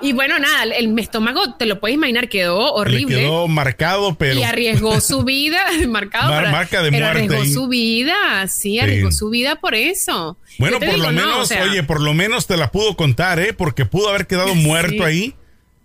Y 0.00 0.12
bueno, 0.12 0.38
nada, 0.38 0.62
el 0.64 0.98
estómago, 0.98 1.54
te 1.54 1.66
lo 1.66 1.80
puedes 1.80 1.96
imaginar, 1.96 2.28
quedó 2.28 2.72
horrible. 2.74 3.16
Le 3.16 3.22
quedó 3.22 3.48
marcado, 3.48 4.14
pero. 4.14 4.38
Y 4.38 4.42
arriesgó 4.44 5.00
su 5.00 5.24
vida, 5.24 5.60
marcado 5.88 6.28
Mar- 6.30 6.44
para- 6.44 6.50
marca 6.52 6.82
de 6.82 6.90
pero 6.90 7.06
muerte 7.06 7.22
arriesgó 7.24 7.42
ahí. 7.42 7.52
su 7.52 7.68
vida, 7.68 8.46
sí, 8.48 8.78
arriesgó 8.78 9.10
su 9.12 9.30
vida 9.30 9.56
por 9.56 9.74
eso. 9.74 10.38
Bueno, 10.58 10.78
por 10.78 10.88
digo, 10.88 11.02
lo 11.02 11.12
no, 11.12 11.20
menos, 11.20 11.38
o 11.40 11.46
sea, 11.46 11.64
oye, 11.64 11.82
por 11.82 12.00
lo 12.00 12.14
menos 12.14 12.46
te 12.46 12.56
la 12.56 12.70
pudo 12.70 12.96
contar, 12.96 13.40
¿eh? 13.40 13.52
Porque 13.52 13.86
pudo 13.86 14.08
haber 14.08 14.26
quedado 14.26 14.54
muerto 14.54 14.98
Sí. 14.98 15.02
ahí 15.02 15.34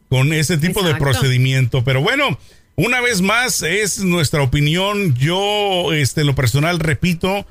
con 0.09 0.31
ese 0.33 0.57
tipo 0.57 0.81
de 0.83 0.91
Exacto. 0.91 1.05
procedimiento. 1.05 1.83
Pero 1.83 2.01
bueno, 2.01 2.37
una 2.79 3.01
vez 3.01 3.19
más, 3.19 3.61
es 3.61 3.99
nuestra 3.99 4.41
opinión. 4.41 5.13
Yo, 5.15 5.91
este, 5.91 6.21
en 6.21 6.27
lo 6.27 6.35
personal, 6.35 6.79
repito, 6.79 7.45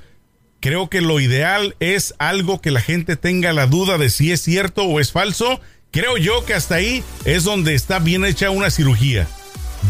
creo 0.58 0.88
que 0.88 1.02
lo 1.02 1.20
ideal 1.20 1.76
es 1.80 2.14
algo 2.18 2.62
que 2.62 2.70
la 2.70 2.80
gente 2.80 3.16
tenga 3.16 3.52
la 3.52 3.66
duda 3.66 3.98
de 3.98 4.08
si 4.08 4.32
es 4.32 4.40
cierto 4.40 4.84
o 4.84 5.00
es 5.00 5.12
falso. 5.12 5.60
Creo 5.90 6.16
yo 6.16 6.46
que 6.46 6.54
hasta 6.54 6.76
ahí 6.76 7.04
es 7.26 7.44
donde 7.44 7.74
está 7.74 7.98
bien 7.98 8.24
hecha 8.24 8.48
una 8.48 8.70
cirugía. 8.70 9.28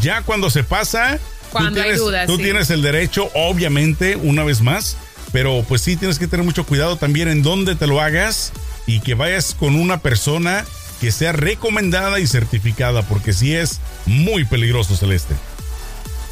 Ya 0.03 0.23
cuando 0.23 0.51
se 0.51 0.65
pasa, 0.65 1.21
Cuando 1.53 1.81
tú 1.81 1.87
hay 1.87 1.97
dudas, 1.97 2.27
tú 2.27 2.37
sí. 2.37 2.43
tienes 2.43 2.71
el 2.71 2.83
derecho, 2.83 3.31
obviamente, 3.35 4.17
una 4.17 4.43
vez 4.43 4.61
más, 4.61 4.97
pero 5.31 5.65
pues 5.69 5.83
sí 5.83 5.97
tienes 5.97 6.19
que 6.19 6.27
tener 6.27 6.45
mucho 6.45 6.67
cuidado 6.67 6.97
también 6.97 7.29
en 7.29 7.45
dónde 7.45 7.77
te 7.77 7.87
lo 7.87 8.01
hagas 8.01 8.53
y 8.89 8.99
que 9.01 9.15
vayas 9.15 9.55
con 9.55 9.77
una 9.77 10.01
persona 10.01 10.65
que 11.01 11.13
sea 11.13 11.33
recomendada 11.33 12.21
y 12.21 12.27
certificada, 12.27 13.03
porque 13.03 13.33
sí 13.33 13.55
es 13.55 13.81
muy 14.07 14.45
peligroso, 14.45 14.97
Celeste. 14.97 15.35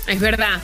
Es 0.07 0.21
verdad. 0.21 0.61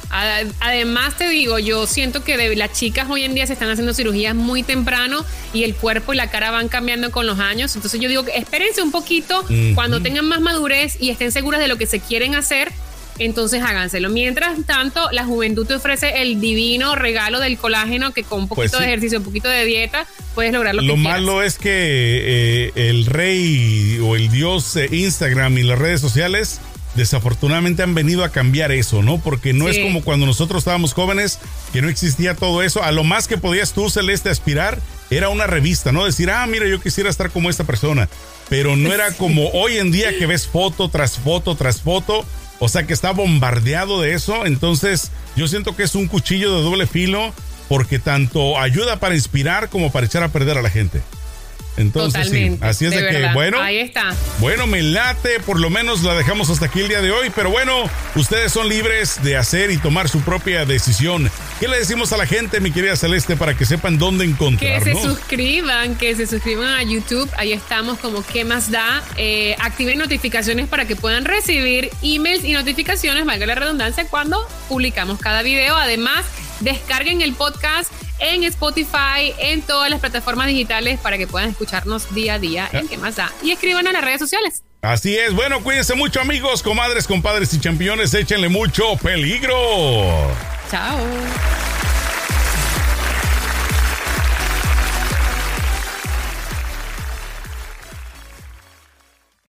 Además 0.61 1.17
te 1.17 1.29
digo, 1.29 1.59
yo 1.59 1.87
siento 1.87 2.23
que 2.23 2.37
de 2.37 2.55
las 2.55 2.73
chicas 2.73 3.09
hoy 3.11 3.25
en 3.25 3.35
día 3.35 3.47
se 3.47 3.55
están 3.55 3.71
haciendo 3.71 3.93
cirugías 3.93 4.37
muy 4.37 4.63
temprano 4.63 5.25
y 5.53 5.65
el 5.65 5.75
cuerpo 5.75 6.15
y 6.15 6.17
la 6.17 6.31
cara 6.31 6.53
van 6.53 6.69
cambiando 6.69 7.11
con 7.11 7.27
los 7.27 7.41
años. 7.41 7.75
Entonces 7.75 8.01
yo 8.01 8.09
digo 8.09 8.25
que 8.25 8.37
espérense 8.37 8.83
un 8.83 8.93
poquito 8.93 9.45
cuando 9.75 10.01
tengan 10.01 10.27
más 10.27 10.41
madurez 10.41 10.97
y 11.01 11.11
estén 11.11 11.33
seguras 11.33 11.61
de 11.61 11.69
lo 11.69 11.77
que 11.77 11.87
se 11.87 11.99
quieren 11.99 12.37
hacer. 12.37 12.73
Entonces 13.19 13.63
háganselo. 13.63 14.09
Mientras 14.09 14.65
tanto, 14.67 15.11
la 15.13 15.25
juventud 15.25 15.67
te 15.67 15.75
ofrece 15.75 16.23
el 16.23 16.41
divino 16.41 16.95
regalo 16.97 17.41
del 17.41 17.59
colágeno 17.59 18.13
que 18.13 18.25
con 18.25 18.43
un 18.43 18.49
Pues 18.49 18.71
poquito 18.71 18.79
sí. 18.79 18.85
de 18.85 18.91
ejercicio, 18.91 19.19
un 19.19 19.25
poquito 19.25 19.49
de 19.49 19.65
dieta, 19.65 20.07
puedes 20.35 20.53
lograr 20.53 20.75
lo, 20.75 20.83
Lo 20.83 20.95
que 20.95 21.01
quieras. 21.01 21.21
malo 21.21 21.43
es 21.43 21.59
que 21.59 21.71
eh, 21.71 22.73
el 22.75 23.07
rey 23.07 23.99
o 24.03 24.17
el 24.17 24.31
dios 24.31 24.75
eh, 24.77 24.89
Instagram 24.91 25.59
y 25.59 25.63
las 25.63 25.79
redes 25.79 26.01
sociales 26.01 26.61
desafortunadamente 26.95 27.83
han 27.83 27.95
venido 27.95 28.23
a 28.23 28.29
cambiar 28.31 28.71
eso, 28.71 29.03
¿no? 29.03 29.19
Porque 29.19 29.53
no 29.55 29.69
es 29.69 29.79
como 29.79 30.03
cuando 30.03 30.27
nosotros 30.27 30.59
estábamos 30.61 30.93
jóvenes, 30.93 31.39
que 31.73 31.81
no 31.81 31.89
existía 31.89 32.35
todo 32.35 32.63
eso. 32.63 32.83
A 32.83 32.93
lo 32.93 33.03
más 33.03 33.29
que 33.29 33.39
podías 33.39 33.73
tú, 33.73 33.89
Celeste, 33.89 34.29
aspirar 34.29 34.79
era 35.11 35.31
una 35.31 35.47
revista, 35.47 35.91
¿no? 35.91 36.05
Decir, 36.05 36.31
ah, 36.31 36.47
mira, 36.47 36.67
yo 36.69 36.81
quisiera 36.83 37.09
estar 37.09 37.31
como 37.31 37.49
esta 37.49 37.65
persona. 37.65 38.09
Pero 38.51 38.77
no 38.77 38.93
era 38.93 39.11
como 39.13 39.49
hoy 39.53 39.79
en 39.79 39.91
día 39.91 40.17
que 40.19 40.27
ves 40.27 40.47
foto 40.47 40.91
tras 40.91 41.19
foto 41.19 41.55
tras 41.55 41.81
foto. 41.81 42.27
O 42.65 42.69
sea 42.69 42.87
que 42.87 42.93
está 42.93 43.11
bombardeado 43.11 44.01
de 44.01 44.15
eso. 44.15 44.47
Entonces, 44.47 45.11
yo 45.35 45.49
siento 45.49 45.75
que 45.75 45.83
es 45.83 45.97
un 45.97 46.07
cuchillo 46.07 46.57
de 46.57 46.63
doble 46.63 46.87
filo 46.87 47.35
porque 47.69 47.99
tanto 47.99 48.57
ayuda 48.57 49.01
para 49.01 49.17
inspirar 49.17 49.69
como 49.69 49.91
para 49.91 50.07
echar 50.07 50.23
a 50.23 50.29
perder 50.29 50.59
a 50.59 50.63
la 50.63 50.71
gente. 50.71 51.03
Entonces, 51.77 52.29
sí. 52.29 52.59
Así 52.61 52.85
es 52.85 52.91
de, 52.93 52.99
que, 52.99 53.13
verdad. 53.15 53.35
bueno. 53.35 53.61
Ahí 53.61 53.79
está. 53.79 54.15
Bueno, 54.39 54.67
me 54.67 54.83
late, 54.83 55.41
por 55.41 55.59
lo 55.59 55.71
menos 55.71 56.03
la 56.03 56.15
dejamos 56.15 56.51
hasta 56.51 56.67
aquí 56.67 56.81
el 56.81 56.89
día 56.89 57.01
de 57.01 57.11
hoy, 57.11 57.31
pero 57.35 57.51
bueno, 57.51 57.85
ustedes 58.15 58.53
son 58.53 58.69
libres 58.69 59.23
de 59.23 59.37
hacer 59.37 59.71
y 59.71 59.79
tomar 59.79 60.09
su 60.09 60.21
propia 60.21 60.65
decisión. 60.65 61.31
¿Qué 61.61 61.69
le 61.69 61.79
decimos 61.79 62.13
a 62.13 62.17
la 62.17 62.27
gente, 62.27 62.61
mi 62.61 62.71
querida 62.73 62.97
Celeste, 62.97 63.37
para 63.37 63.57
que 63.57 63.65
sepan 63.65 63.99
dónde 63.99 64.25
Que 64.25 64.31
encontrarnos? 64.31 65.01
se 65.03 65.09
suscriban, 65.09 65.97
que 65.97 66.15
se 66.17 66.27
suscriban 66.27 66.69
a 66.69 66.83
YouTube. 66.83 67.29
Ahí 67.37 67.53
estamos 67.53 67.99
como 67.99 68.23
¿Qué 68.25 68.45
más 68.45 68.71
da? 68.71 69.03
Eh, 69.17 69.57
activen 69.59 69.99
notificaciones 69.99 70.69
para 70.69 70.85
que 70.87 70.97
puedan 70.97 71.25
recibir 71.25 71.91
emails 72.03 72.45
y 72.45 72.53
notificaciones, 72.53 73.25
valga 73.25 73.47
la 73.47 73.55
redundancia, 73.55 74.07
cuando 74.09 74.47
publicamos 74.69 75.19
cada 75.19 75.43
video. 75.43 75.77
Además, 75.77 76.25
descarguen 76.61 77.23
el 77.23 77.33
podcast 77.35 77.91
en 78.23 78.45
Spotify, 78.45 79.35
en 79.39 79.63
todas 79.63 79.91
las 79.91 80.01
plataformas 80.01 80.47
digitales 80.47 80.99
para 81.01 81.19
que 81.19 81.27
puedan 81.27 81.51
escucharnos 81.51 82.15
día 82.15 82.35
a 82.35 82.39
día 82.39 82.69
en 82.73 82.89
¿Qué 82.89 82.97
más 82.97 83.17
da? 83.17 83.31
Y 83.43 83.51
escriban 83.51 83.87
a 83.87 83.93
las 83.93 84.03
redes 84.03 84.21
sociales. 84.21 84.63
Así 84.81 85.17
es, 85.17 85.35
bueno, 85.35 85.63
cuídense 85.63 85.95
mucho 85.95 86.21
amigos, 86.21 86.63
comadres, 86.63 87.07
compadres 87.07 87.53
y 87.55 87.61
championes, 87.61 88.15
échenle 88.15 88.49
mucho 88.49 88.97
peligro. 88.97 89.55
Chao. 90.71 90.99